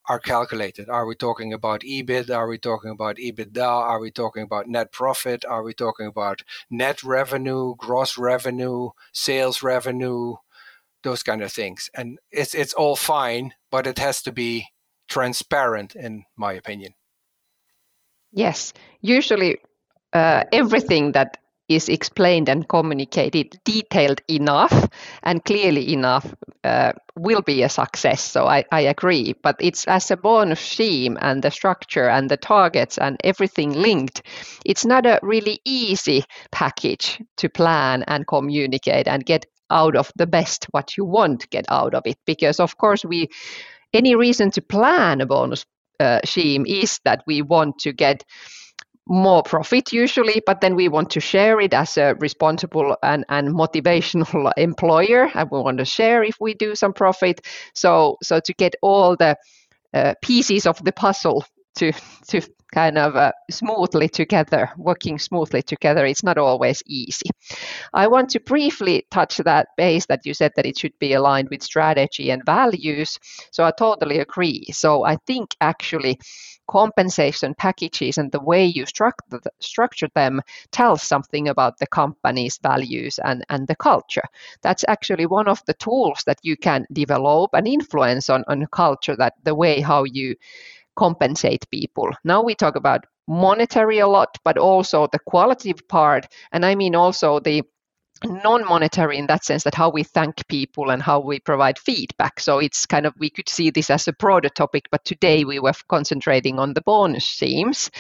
are 0.08 0.18
calculated. 0.18 0.88
Are 0.88 1.06
we 1.06 1.14
talking 1.14 1.52
about 1.52 1.80
EBIT? 1.80 2.30
Are 2.30 2.46
we 2.46 2.58
talking 2.58 2.90
about 2.90 3.16
EBITDA? 3.16 3.66
Are 3.66 3.98
we 3.98 4.10
talking 4.10 4.42
about 4.42 4.68
net 4.68 4.92
profit? 4.92 5.44
Are 5.44 5.62
we 5.62 5.72
talking 5.72 6.06
about 6.06 6.42
net 6.70 7.02
revenue, 7.02 7.74
gross 7.76 8.18
revenue, 8.18 8.90
sales 9.12 9.62
revenue, 9.62 10.34
those 11.02 11.22
kind 11.22 11.42
of 11.42 11.52
things? 11.52 11.88
And 11.94 12.18
it's 12.30 12.54
it's 12.54 12.74
all 12.74 12.96
fine, 12.96 13.54
but 13.70 13.86
it 13.86 13.98
has 13.98 14.22
to 14.22 14.32
be 14.32 14.68
transparent, 15.08 15.96
in 15.96 16.24
my 16.36 16.52
opinion. 16.52 16.94
Yes, 18.32 18.74
usually 19.00 19.58
uh, 20.12 20.44
everything 20.52 21.12
that 21.12 21.38
is 21.68 21.88
explained 21.88 22.48
and 22.48 22.68
communicated 22.68 23.58
detailed 23.64 24.20
enough 24.28 24.88
and 25.22 25.44
clearly 25.44 25.92
enough 25.92 26.34
uh, 26.64 26.92
will 27.16 27.42
be 27.42 27.62
a 27.62 27.68
success. 27.68 28.22
So 28.22 28.46
I, 28.46 28.64
I 28.70 28.80
agree. 28.82 29.34
But 29.42 29.56
it's 29.60 29.86
as 29.86 30.10
a 30.10 30.16
bonus 30.16 30.60
scheme 30.60 31.16
and 31.20 31.42
the 31.42 31.50
structure 31.50 32.08
and 32.08 32.30
the 32.30 32.36
targets 32.36 32.98
and 32.98 33.16
everything 33.24 33.72
linked, 33.72 34.22
it's 34.64 34.84
not 34.84 35.06
a 35.06 35.20
really 35.22 35.60
easy 35.64 36.24
package 36.52 37.22
to 37.38 37.48
plan 37.48 38.04
and 38.06 38.26
communicate 38.26 39.08
and 39.08 39.24
get 39.24 39.46
out 39.70 39.96
of 39.96 40.12
the 40.16 40.26
best 40.26 40.66
what 40.72 40.96
you 40.96 41.04
want 41.04 41.48
get 41.50 41.64
out 41.70 41.94
of 41.94 42.02
it. 42.06 42.18
Because 42.26 42.60
of 42.60 42.76
course 42.76 43.04
we 43.04 43.28
any 43.94 44.14
reason 44.14 44.50
to 44.50 44.60
plan 44.60 45.20
a 45.20 45.26
bonus 45.26 45.64
uh, 46.00 46.20
scheme 46.24 46.66
is 46.66 47.00
that 47.04 47.22
we 47.26 47.42
want 47.42 47.78
to 47.78 47.92
get 47.92 48.24
more 49.06 49.42
profit 49.42 49.92
usually, 49.92 50.42
but 50.46 50.60
then 50.60 50.74
we 50.74 50.88
want 50.88 51.10
to 51.10 51.20
share 51.20 51.60
it 51.60 51.74
as 51.74 51.96
a 51.98 52.14
responsible 52.14 52.96
and, 53.02 53.24
and 53.28 53.48
motivational 53.48 54.52
employer, 54.56 55.30
and 55.34 55.50
we 55.50 55.60
want 55.60 55.78
to 55.78 55.84
share 55.84 56.22
if 56.22 56.40
we 56.40 56.54
do 56.54 56.74
some 56.74 56.92
profit. 56.92 57.40
So 57.74 58.16
so 58.22 58.40
to 58.40 58.54
get 58.54 58.74
all 58.82 59.16
the 59.16 59.36
uh, 59.92 60.14
pieces 60.22 60.66
of 60.66 60.82
the 60.82 60.92
puzzle 60.92 61.44
to 61.76 61.92
to 62.28 62.40
kind 62.74 62.98
of 62.98 63.14
uh, 63.14 63.32
smoothly 63.50 64.08
together, 64.08 64.70
working 64.76 65.18
smoothly 65.18 65.62
together. 65.62 66.04
It's 66.04 66.24
not 66.24 66.38
always 66.38 66.82
easy. 66.86 67.30
I 67.92 68.08
want 68.08 68.30
to 68.30 68.40
briefly 68.40 69.06
touch 69.10 69.36
that 69.38 69.68
base 69.76 70.06
that 70.06 70.26
you 70.26 70.34
said 70.34 70.52
that 70.56 70.66
it 70.66 70.78
should 70.78 70.98
be 70.98 71.12
aligned 71.12 71.50
with 71.50 71.62
strategy 71.62 72.30
and 72.30 72.44
values. 72.44 73.18
So 73.52 73.64
I 73.64 73.70
totally 73.78 74.18
agree. 74.18 74.66
So 74.72 75.04
I 75.04 75.16
think 75.26 75.54
actually 75.60 76.18
compensation 76.66 77.54
packages 77.54 78.18
and 78.18 78.32
the 78.32 78.40
way 78.40 78.64
you 78.64 78.86
structure, 78.86 80.08
them 80.14 80.40
tells 80.72 81.02
something 81.02 81.48
about 81.48 81.78
the 81.78 81.86
company's 81.86 82.58
values 82.62 83.18
and, 83.22 83.44
and 83.50 83.68
the 83.68 83.76
culture. 83.76 84.24
That's 84.62 84.84
actually 84.88 85.26
one 85.26 85.46
of 85.46 85.60
the 85.66 85.74
tools 85.74 86.22
that 86.26 86.38
you 86.42 86.56
can 86.56 86.86
develop 86.92 87.50
and 87.52 87.68
influence 87.68 88.30
on, 88.30 88.44
on 88.48 88.66
culture 88.72 89.16
that 89.16 89.34
the 89.44 89.54
way 89.54 89.80
how 89.80 90.04
you 90.04 90.36
compensate 90.96 91.68
people. 91.70 92.10
Now 92.24 92.42
we 92.42 92.54
talk 92.54 92.76
about 92.76 93.04
monetary 93.26 93.98
a 93.98 94.08
lot, 94.08 94.36
but 94.44 94.58
also 94.58 95.08
the 95.10 95.18
qualitative 95.26 95.86
part. 95.88 96.26
And 96.52 96.64
I 96.64 96.74
mean 96.74 96.94
also 96.94 97.40
the 97.40 97.62
non-monetary 98.22 99.18
in 99.18 99.26
that 99.26 99.44
sense 99.44 99.64
that 99.64 99.74
how 99.74 99.90
we 99.90 100.02
thank 100.02 100.46
people 100.48 100.90
and 100.90 101.02
how 101.02 101.20
we 101.20 101.38
provide 101.40 101.78
feedback 101.78 102.40
so 102.40 102.58
it's 102.58 102.86
kind 102.86 103.06
of 103.06 103.12
we 103.18 103.28
could 103.28 103.48
see 103.48 103.70
this 103.70 103.90
as 103.90 104.08
a 104.08 104.12
broader 104.14 104.48
topic 104.48 104.86
but 104.90 105.04
today 105.04 105.44
we 105.44 105.58
were 105.58 105.72
concentrating 105.88 106.58
on 106.58 106.72
the 106.74 106.80
bonus 106.82 107.24
schemes 107.26 107.90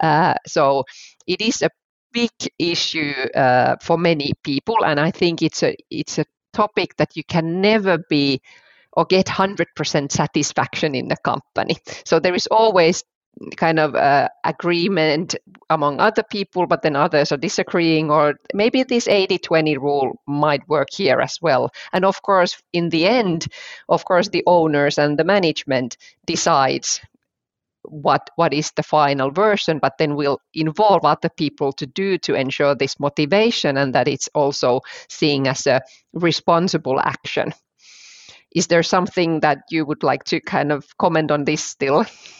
uh, 0.00 0.34
so 0.46 0.84
it 1.26 1.40
is 1.40 1.62
a 1.62 1.70
big 2.12 2.30
issue 2.58 3.12
uh, 3.34 3.76
for 3.80 3.96
many 3.96 4.32
people 4.42 4.84
and 4.84 4.98
i 4.98 5.10
think 5.10 5.40
it's 5.40 5.62
a 5.62 5.74
it's 5.90 6.18
a 6.18 6.24
topic 6.52 6.96
that 6.96 7.16
you 7.16 7.22
can 7.24 7.60
never 7.60 7.98
be 8.10 8.40
or 8.92 9.04
get 9.04 9.26
100% 9.26 10.12
satisfaction 10.12 10.94
in 10.94 11.08
the 11.08 11.16
company. 11.16 11.76
So 12.04 12.18
there 12.18 12.34
is 12.34 12.46
always 12.50 13.04
kind 13.56 13.78
of 13.78 13.94
uh, 13.94 14.28
agreement 14.44 15.36
among 15.70 16.00
other 16.00 16.22
people, 16.22 16.66
but 16.66 16.82
then 16.82 16.96
others 16.96 17.32
are 17.32 17.36
disagreeing, 17.36 18.10
or 18.10 18.34
maybe 18.54 18.82
this 18.82 19.08
80 19.08 19.38
20 19.38 19.78
rule 19.78 20.20
might 20.26 20.68
work 20.68 20.88
here 20.92 21.20
as 21.20 21.38
well. 21.40 21.70
And 21.92 22.04
of 22.04 22.20
course, 22.22 22.60
in 22.72 22.90
the 22.90 23.06
end, 23.06 23.46
of 23.88 24.04
course, 24.04 24.28
the 24.28 24.42
owners 24.46 24.98
and 24.98 25.18
the 25.18 25.24
management 25.24 25.96
decides 26.26 27.00
what 27.84 28.28
what 28.36 28.52
is 28.52 28.70
the 28.76 28.82
final 28.82 29.30
version 29.30 29.78
but 29.78 29.94
then 29.98 30.14
we'll 30.14 30.38
involve 30.52 31.02
other 31.02 31.30
people 31.30 31.72
to 31.72 31.86
do 31.86 32.18
to 32.18 32.34
ensure 32.34 32.74
this 32.74 33.00
motivation 33.00 33.78
and 33.78 33.94
that 33.94 34.06
it's 34.06 34.28
also 34.34 34.80
seen 35.08 35.46
as 35.46 35.66
a 35.66 35.80
responsible 36.12 37.00
action 37.00 37.50
is 38.52 38.66
there 38.66 38.82
something 38.82 39.40
that 39.40 39.64
you 39.70 39.84
would 39.84 40.02
like 40.02 40.24
to 40.24 40.40
kind 40.40 40.72
of 40.72 40.96
comment 40.98 41.30
on 41.30 41.44
this 41.44 41.62
still? 41.62 42.04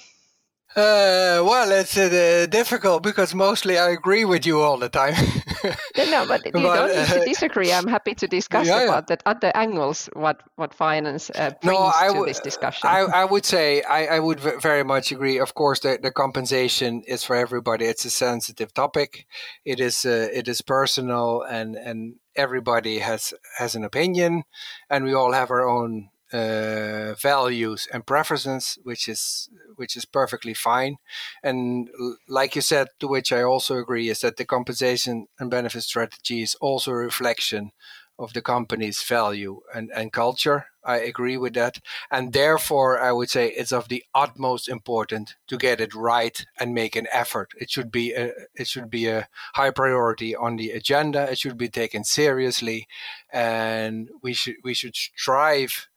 Uh, 0.77 1.43
well, 1.43 1.73
it's 1.73 1.97
uh, 1.99 2.47
difficult 2.49 3.03
because 3.03 3.35
mostly 3.35 3.77
I 3.77 3.91
agree 3.91 4.25
with 4.25 4.47
you 4.47 4.61
all 4.61 4.77
the 4.77 4.89
time. 4.89 5.15
no, 5.97 6.27
but 6.29 6.47
you 6.47 6.53
but, 6.53 6.63
don't 6.63 6.97
need 6.97 7.07
to 7.09 7.23
uh, 7.23 7.25
disagree. 7.25 7.73
I'm 7.73 7.89
happy 7.89 8.15
to 8.15 8.29
discuss 8.29 8.69
yeah, 8.69 8.83
about 8.83 9.11
yeah. 9.11 9.17
that 9.17 9.23
other 9.27 9.51
angles. 9.57 10.09
What 10.13 10.45
what 10.55 10.73
finance 10.73 11.29
uh, 11.35 11.51
brings 11.61 11.77
no, 11.77 11.91
I 11.93 12.13
to 12.13 12.25
this 12.25 12.39
discussion. 12.39 12.89
I, 12.89 13.01
I 13.01 13.25
would 13.25 13.45
say 13.45 13.83
I, 13.83 14.17
I 14.17 14.19
would 14.21 14.39
very 14.39 14.85
much 14.85 15.11
agree. 15.11 15.39
Of 15.39 15.55
course, 15.55 15.81
the, 15.81 15.99
the 16.01 16.13
compensation 16.13 17.03
is 17.05 17.25
for 17.25 17.35
everybody. 17.35 17.87
It's 17.87 18.05
a 18.05 18.11
sensitive 18.11 18.73
topic. 18.73 19.27
It 19.65 19.81
is 19.81 20.05
uh, 20.05 20.29
it 20.33 20.47
is 20.47 20.63
personal, 20.63 21.43
and 21.43 21.75
and 21.75 22.15
everybody 22.37 23.01
has 23.01 23.35
has 23.59 23.75
an 23.75 23.83
opinion, 23.83 24.45
and 24.89 25.05
we 25.05 25.15
all 25.15 25.33
have 25.33 25.51
our 25.51 25.69
own 25.69 26.11
uh, 26.33 27.15
values 27.15 27.89
and 27.93 28.07
preferences, 28.07 28.79
which 28.83 29.09
is 29.09 29.49
which 29.77 29.97
is 29.97 30.05
perfectly 30.05 30.55
fine. 30.55 30.97
And 31.43 31.89
like 32.29 32.55
you 32.55 32.63
said, 32.63 32.89
to 33.01 33.09
which 33.09 33.33
I 33.33 33.43
also 33.43 33.79
agree, 33.79 34.09
is 34.09 34.21
that 34.21 34.37
the 34.37 34.45
compensation 34.45 35.27
and 35.39 35.51
benefit 35.51 35.83
strategy 35.83 36.43
is 36.43 36.55
also 36.57 36.93
a 36.93 36.97
reflection 36.97 37.73
of 38.21 38.33
the 38.35 38.43
company's 38.43 39.03
value 39.03 39.61
and, 39.75 39.91
and 39.97 40.13
culture. 40.13 40.67
I 40.85 40.99
agree 40.99 41.37
with 41.37 41.55
that. 41.55 41.79
And 42.11 42.33
therefore, 42.33 43.01
I 43.01 43.13
would 43.13 43.31
say 43.31 43.49
it's 43.49 43.73
of 43.73 43.89
the 43.89 44.05
utmost 44.15 44.69
important 44.69 45.37
to 45.49 45.57
get 45.57 45.81
it 45.81 45.95
right 45.95 46.45
and 46.59 46.75
make 46.75 46.97
an 46.97 47.07
effort. 47.13 47.51
It 47.59 47.71
should 47.71 47.91
be 47.91 48.13
a, 48.13 48.33
it 48.55 48.67
should 48.67 48.91
be 48.91 49.07
a 49.07 49.29
high 49.55 49.71
priority 49.71 50.35
on 50.37 50.57
the 50.57 50.71
agenda. 50.71 51.31
It 51.31 51.39
should 51.39 51.59
be 51.59 51.69
taken 51.69 52.05
seriously, 52.05 52.87
and 53.33 54.11
we 54.23 54.33
should 54.33 54.57
we 54.63 54.75
should 54.75 54.97
strive 54.97 55.89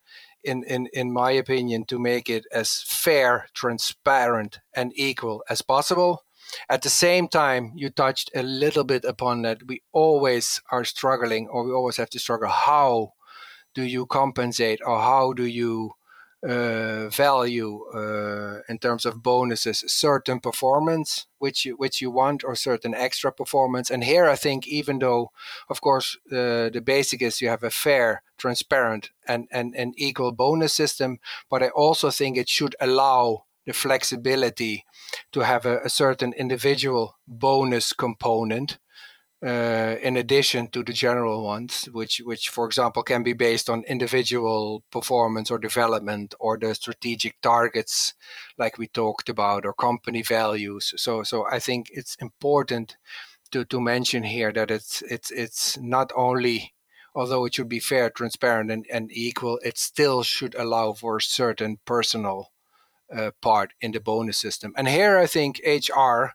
in, 0.44 0.64
in, 0.64 0.88
in 0.94 1.12
my 1.12 1.32
opinion, 1.32 1.86
to 1.86 2.00
make 2.00 2.30
it 2.30 2.46
as 2.52 2.84
fair, 2.86 3.48
transparent, 3.54 4.60
and 4.74 4.92
equal 4.96 5.44
as 5.50 5.62
possible. 5.62 6.24
At 6.70 6.82
the 6.82 6.90
same 6.90 7.28
time, 7.28 7.72
you 7.76 7.90
touched 7.90 8.30
a 8.36 8.44
little 8.44 8.84
bit 8.84 9.06
upon 9.06 9.42
that. 9.44 9.66
We 9.66 9.82
always 9.92 10.62
are 10.72 10.84
struggling, 10.84 11.48
or 11.48 11.64
we 11.64 11.72
always 11.72 11.98
have 11.98 12.10
to 12.12 12.20
struggle. 12.20 12.50
How 12.50 13.14
do 13.74 13.84
you 13.84 14.06
compensate, 14.06 14.80
or 14.86 15.00
how 15.00 15.34
do 15.34 15.46
you 15.46 15.92
uh, 16.48 17.10
value 17.10 17.86
uh, 17.94 18.60
in 18.68 18.78
terms 18.78 19.06
of 19.06 19.24
bonuses 19.24 19.84
certain 19.88 20.40
performance 20.40 21.28
which 21.40 21.66
you 21.66 21.76
which 21.76 22.02
you 22.02 22.12
want 22.12 22.44
or 22.44 22.56
certain 22.56 22.94
extra 22.94 23.32
performance. 23.32 23.90
And 23.90 24.04
here 24.04 24.26
i 24.26 24.36
think 24.36 24.68
even 24.68 25.00
though 25.00 25.32
of 25.70 25.82
course 25.82 26.18
uh, 26.32 26.70
the 26.70 26.82
basic 26.84 27.22
is 27.22 27.42
you 27.42 27.50
have 27.50 27.64
a 27.64 27.70
fair 27.70 28.24
transparent 28.38 29.12
and, 29.28 29.48
and, 29.52 29.74
and 29.76 29.94
equal 29.98 30.32
bonus 30.32 30.74
system 30.74 31.20
but 31.50 31.64
i 31.64 31.70
also 31.70 32.10
think 32.10 32.38
it 32.38 32.50
should 32.50 32.76
allow 32.82 33.46
the 33.66 33.74
flexibility 33.74 34.86
to 35.32 35.42
have 35.42 35.66
a, 35.66 35.80
a 35.86 35.90
certain 35.90 36.34
individual 36.34 37.18
bonus 37.28 37.94
component 37.94 38.78
uh, 39.46 39.98
in 40.02 40.16
addition 40.16 40.68
to 40.68 40.84
the 40.84 40.94
general 40.94 41.44
ones, 41.44 41.90
which, 41.92 42.22
which, 42.24 42.50
for 42.50 42.66
example, 42.66 43.04
can 43.04 43.24
be 43.24 43.34
based 43.34 43.70
on 43.70 43.84
individual 43.84 44.84
performance 44.90 45.52
or 45.52 45.58
development 45.58 46.34
or 46.40 46.58
the 46.58 46.74
strategic 46.74 47.40
targets, 47.42 48.14
like 48.58 48.78
we 48.78 48.88
talked 48.88 49.28
about, 49.28 49.66
or 49.66 49.74
company 49.74 50.22
values. 50.22 50.94
So, 50.96 51.24
so 51.24 51.46
I 51.52 51.60
think 51.60 51.88
it's 51.92 52.16
important 52.22 52.96
to, 53.52 53.66
to 53.66 53.82
mention 53.82 54.24
here 54.24 54.52
that 54.54 54.72
it's 54.72 55.02
it's 55.04 55.30
it's 55.30 55.78
not 55.78 56.12
only 56.16 56.74
although 57.16 57.46
it 57.46 57.54
should 57.54 57.70
be 57.70 57.80
fair, 57.80 58.10
transparent, 58.10 58.72
and, 58.72 58.86
and 58.92 59.12
equal, 59.12 59.60
it 59.64 59.78
still 59.78 60.24
should 60.24 60.56
allow 60.56 60.94
for 60.94 61.20
certain 61.20 61.78
personal 61.86 62.52
uh, 63.16 63.32
part 63.42 63.74
in 63.82 63.92
the 63.92 64.00
bonus 64.00 64.38
system. 64.38 64.74
And 64.76 64.88
here 64.88 65.18
I 65.20 65.28
think 65.28 65.62
HR 65.66 66.32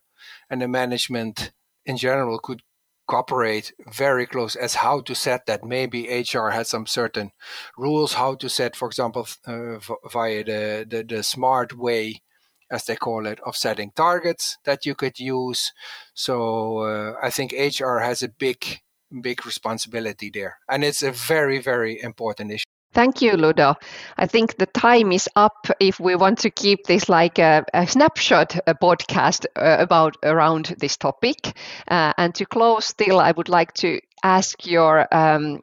and 0.48 0.62
the 0.62 0.68
management 0.68 1.50
in 1.84 1.96
general 1.96 2.38
could 2.38 2.62
cooperate 3.08 3.72
very 3.90 4.26
close 4.26 4.54
as 4.54 4.76
how 4.76 5.00
to 5.00 5.14
set 5.14 5.46
that. 5.46 5.64
Maybe 5.64 6.06
HR 6.06 6.50
has 6.50 6.68
some 6.68 6.86
certain 6.86 7.32
rules 7.76 8.12
how 8.14 8.36
to 8.36 8.48
set, 8.48 8.76
for 8.76 8.86
example, 8.86 9.26
uh, 9.46 9.78
via 10.12 10.44
the, 10.44 10.86
the, 10.88 11.02
the 11.02 11.22
smart 11.22 11.76
way, 11.76 12.22
as 12.70 12.84
they 12.84 12.96
call 12.96 13.26
it, 13.26 13.40
of 13.40 13.56
setting 13.56 13.90
targets 13.96 14.58
that 14.64 14.86
you 14.86 14.94
could 14.94 15.18
use. 15.18 15.72
So 16.14 16.78
uh, 16.78 17.14
I 17.22 17.30
think 17.30 17.52
HR 17.52 17.98
has 17.98 18.22
a 18.22 18.28
big, 18.28 18.80
big 19.22 19.44
responsibility 19.46 20.30
there, 20.32 20.58
and 20.68 20.84
it's 20.84 21.02
a 21.02 21.10
very, 21.10 21.58
very 21.58 22.00
important 22.00 22.52
issue. 22.52 22.64
Thank 22.94 23.22
you, 23.22 23.32
Ludo. 23.36 23.74
I 24.16 24.26
think 24.26 24.56
the 24.56 24.66
time 24.66 25.12
is 25.12 25.28
up 25.36 25.68
if 25.78 26.00
we 26.00 26.16
want 26.16 26.38
to 26.40 26.50
keep 26.50 26.84
this 26.84 27.08
like 27.08 27.38
a, 27.38 27.64
a 27.74 27.86
snapshot 27.86 28.56
a 28.66 28.74
podcast 28.74 29.46
uh, 29.56 29.76
about 29.78 30.16
around 30.22 30.74
this 30.78 30.96
topic. 30.96 31.56
Uh, 31.86 32.12
and 32.18 32.34
to 32.34 32.44
close, 32.46 32.86
still, 32.86 33.20
I 33.20 33.30
would 33.32 33.48
like 33.48 33.72
to 33.74 34.00
ask 34.24 34.66
your 34.66 35.06
um, 35.14 35.60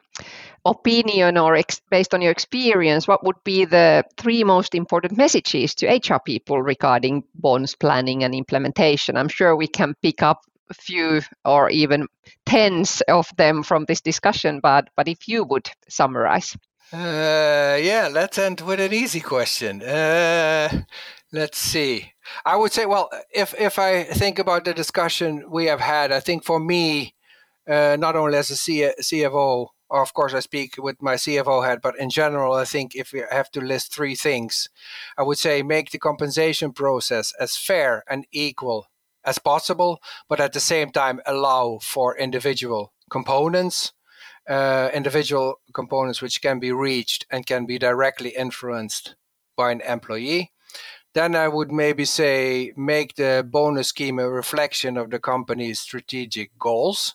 opinion 0.66 1.38
or 1.38 1.56
ex- 1.56 1.80
based 1.90 2.14
on 2.14 2.22
your 2.22 2.32
experience, 2.32 3.08
what 3.08 3.24
would 3.24 3.42
be 3.44 3.64
the 3.64 4.04
three 4.18 4.44
most 4.44 4.74
important 4.74 5.16
messages 5.18 5.74
to 5.76 5.86
HR 5.88 6.20
people 6.20 6.62
regarding 6.62 7.24
bonus 7.34 7.74
planning 7.74 8.24
and 8.24 8.34
implementation? 8.34 9.16
I'm 9.16 9.28
sure 9.28 9.56
we 9.56 9.68
can 9.68 9.94
pick 10.02 10.22
up 10.22 10.42
a 10.70 10.74
few 10.74 11.22
or 11.44 11.70
even 11.70 12.08
tens 12.46 13.02
of 13.08 13.28
them 13.36 13.62
from 13.62 13.84
this 13.86 14.00
discussion, 14.00 14.60
but, 14.60 14.88
but 14.96 15.08
if 15.08 15.28
you 15.28 15.44
would 15.44 15.68
summarize. 15.88 16.56
Uh, 16.92 17.76
yeah, 17.80 18.08
let's 18.10 18.38
end 18.38 18.60
with 18.60 18.80
an 18.80 18.92
easy 18.92 19.20
question. 19.20 19.82
Uh, 19.82 20.82
let's 21.32 21.58
see. 21.58 22.12
I 22.44 22.56
would 22.56 22.72
say, 22.72 22.86
well, 22.86 23.10
if 23.34 23.54
if 23.58 23.78
I 23.78 24.04
think 24.04 24.38
about 24.38 24.64
the 24.64 24.74
discussion 24.74 25.44
we 25.50 25.66
have 25.66 25.80
had, 25.80 26.12
I 26.12 26.20
think 26.20 26.44
for 26.44 26.60
me, 26.60 27.14
uh, 27.68 27.96
not 27.98 28.16
only 28.16 28.38
as 28.38 28.50
a 28.50 28.56
C- 28.56 28.92
CFO, 29.02 29.68
of 29.90 30.14
course 30.14 30.34
I 30.34 30.40
speak 30.40 30.76
with 30.78 31.02
my 31.02 31.16
CFO 31.16 31.60
head, 31.66 31.80
but 31.82 31.98
in 31.98 32.10
general, 32.10 32.54
I 32.54 32.64
think 32.64 32.94
if 32.94 33.12
we 33.12 33.22
have 33.30 33.50
to 33.52 33.60
list 33.60 33.92
three 33.94 34.14
things, 34.14 34.68
I 35.18 35.22
would 35.24 35.38
say 35.38 35.62
make 35.62 35.90
the 35.90 35.98
compensation 35.98 36.72
process 36.72 37.32
as 37.40 37.56
fair 37.56 38.04
and 38.08 38.26
equal 38.32 38.86
as 39.24 39.38
possible, 39.40 40.00
but 40.28 40.40
at 40.40 40.52
the 40.52 40.60
same 40.60 40.90
time 40.92 41.20
allow 41.26 41.78
for 41.82 42.16
individual 42.16 42.92
components 43.10 43.92
uh, 44.48 44.90
individual 44.94 45.60
components 45.72 46.22
which 46.22 46.40
can 46.40 46.58
be 46.58 46.72
reached 46.72 47.26
and 47.30 47.46
can 47.46 47.66
be 47.66 47.78
directly 47.78 48.30
influenced 48.30 49.16
by 49.56 49.72
an 49.72 49.80
employee. 49.80 50.52
Then 51.14 51.34
I 51.34 51.48
would 51.48 51.72
maybe 51.72 52.04
say 52.04 52.72
make 52.76 53.14
the 53.14 53.46
bonus 53.48 53.88
scheme 53.88 54.18
a 54.18 54.28
reflection 54.28 54.96
of 54.96 55.10
the 55.10 55.18
company's 55.18 55.80
strategic 55.80 56.58
goals, 56.58 57.14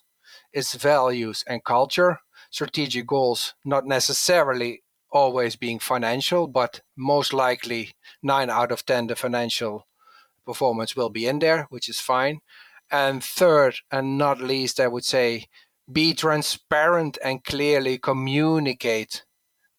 its 0.52 0.74
values 0.74 1.44
and 1.48 1.64
culture. 1.64 2.20
Strategic 2.50 3.06
goals 3.06 3.54
not 3.64 3.86
necessarily 3.86 4.84
always 5.12 5.56
being 5.56 5.80
financial, 5.80 6.48
but 6.48 6.82
most 6.98 7.32
likely 7.32 7.94
nine 8.24 8.50
out 8.50 8.72
of 8.72 8.86
10 8.86 9.08
the 9.08 9.16
financial 9.16 9.88
performance 10.46 10.96
will 10.96 11.10
be 11.10 11.28
in 11.28 11.40
there, 11.40 11.68
which 11.70 11.88
is 11.88 12.00
fine. 12.00 12.40
And 12.90 13.24
third, 13.24 13.76
and 13.92 14.18
not 14.18 14.42
least, 14.42 14.80
I 14.80 14.88
would 14.88 15.06
say 15.06 15.48
be 15.92 16.14
transparent 16.14 17.18
and 17.24 17.44
clearly 17.44 17.98
communicate 17.98 19.24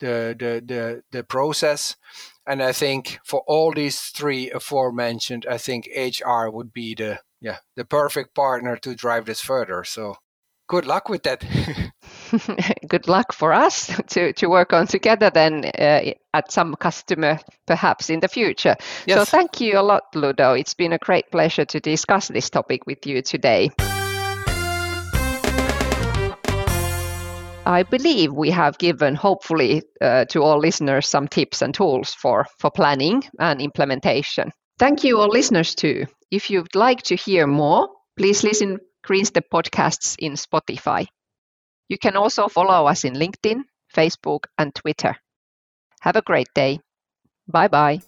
the, 0.00 0.34
the, 0.38 0.62
the, 0.64 1.02
the 1.10 1.24
process. 1.24 1.96
And 2.46 2.62
I 2.62 2.72
think 2.72 3.20
for 3.24 3.42
all 3.46 3.72
these 3.72 4.00
three 4.00 4.50
aforementioned, 4.50 5.46
I 5.48 5.58
think 5.58 5.88
HR 5.96 6.48
would 6.48 6.72
be 6.72 6.94
the 6.94 7.20
yeah 7.40 7.58
the 7.76 7.84
perfect 7.84 8.34
partner 8.34 8.76
to 8.78 8.94
drive 8.94 9.26
this 9.26 9.40
further. 9.40 9.84
So 9.84 10.16
good 10.68 10.86
luck 10.86 11.08
with 11.08 11.22
that. 11.24 11.44
good 12.88 13.08
luck 13.08 13.32
for 13.32 13.52
us 13.52 13.90
to, 14.08 14.32
to 14.32 14.46
work 14.48 14.72
on 14.72 14.86
together 14.86 15.30
then 15.30 15.64
uh, 15.78 16.12
at 16.34 16.50
some 16.50 16.74
customer 16.74 17.38
perhaps 17.66 18.10
in 18.10 18.20
the 18.20 18.28
future. 18.28 18.76
Yes. 19.06 19.18
So 19.18 19.24
thank 19.24 19.60
you 19.60 19.78
a 19.78 19.82
lot, 19.82 20.04
Ludo. 20.14 20.54
It's 20.54 20.74
been 20.74 20.92
a 20.92 20.98
great 20.98 21.30
pleasure 21.30 21.64
to 21.64 21.80
discuss 21.80 22.28
this 22.28 22.50
topic 22.50 22.86
with 22.86 23.06
you 23.06 23.22
today. 23.22 23.70
I 27.64 27.84
believe 27.84 28.32
we 28.32 28.50
have 28.50 28.78
given, 28.78 29.14
hopefully, 29.14 29.82
uh, 30.00 30.24
to 30.26 30.42
all 30.42 30.58
listeners 30.58 31.08
some 31.08 31.28
tips 31.28 31.62
and 31.62 31.72
tools 31.72 32.12
for, 32.12 32.46
for 32.58 32.70
planning 32.70 33.22
and 33.38 33.60
implementation. 33.60 34.50
Thank 34.78 35.04
you, 35.04 35.18
all 35.18 35.28
listeners, 35.28 35.74
too. 35.74 36.06
If 36.30 36.50
you'd 36.50 36.74
like 36.74 37.02
to 37.02 37.14
hear 37.14 37.46
more, 37.46 37.88
please 38.16 38.42
listen 38.42 38.78
Greenstep 39.06 39.44
podcasts 39.52 40.16
in 40.18 40.32
Spotify. 40.32 41.06
You 41.88 41.98
can 41.98 42.16
also 42.16 42.48
follow 42.48 42.86
us 42.86 43.04
in 43.04 43.14
LinkedIn, 43.14 43.62
Facebook, 43.94 44.44
and 44.58 44.74
Twitter. 44.74 45.16
Have 46.00 46.16
a 46.16 46.22
great 46.22 46.48
day. 46.54 46.80
Bye 47.46 47.68
bye. 47.68 48.00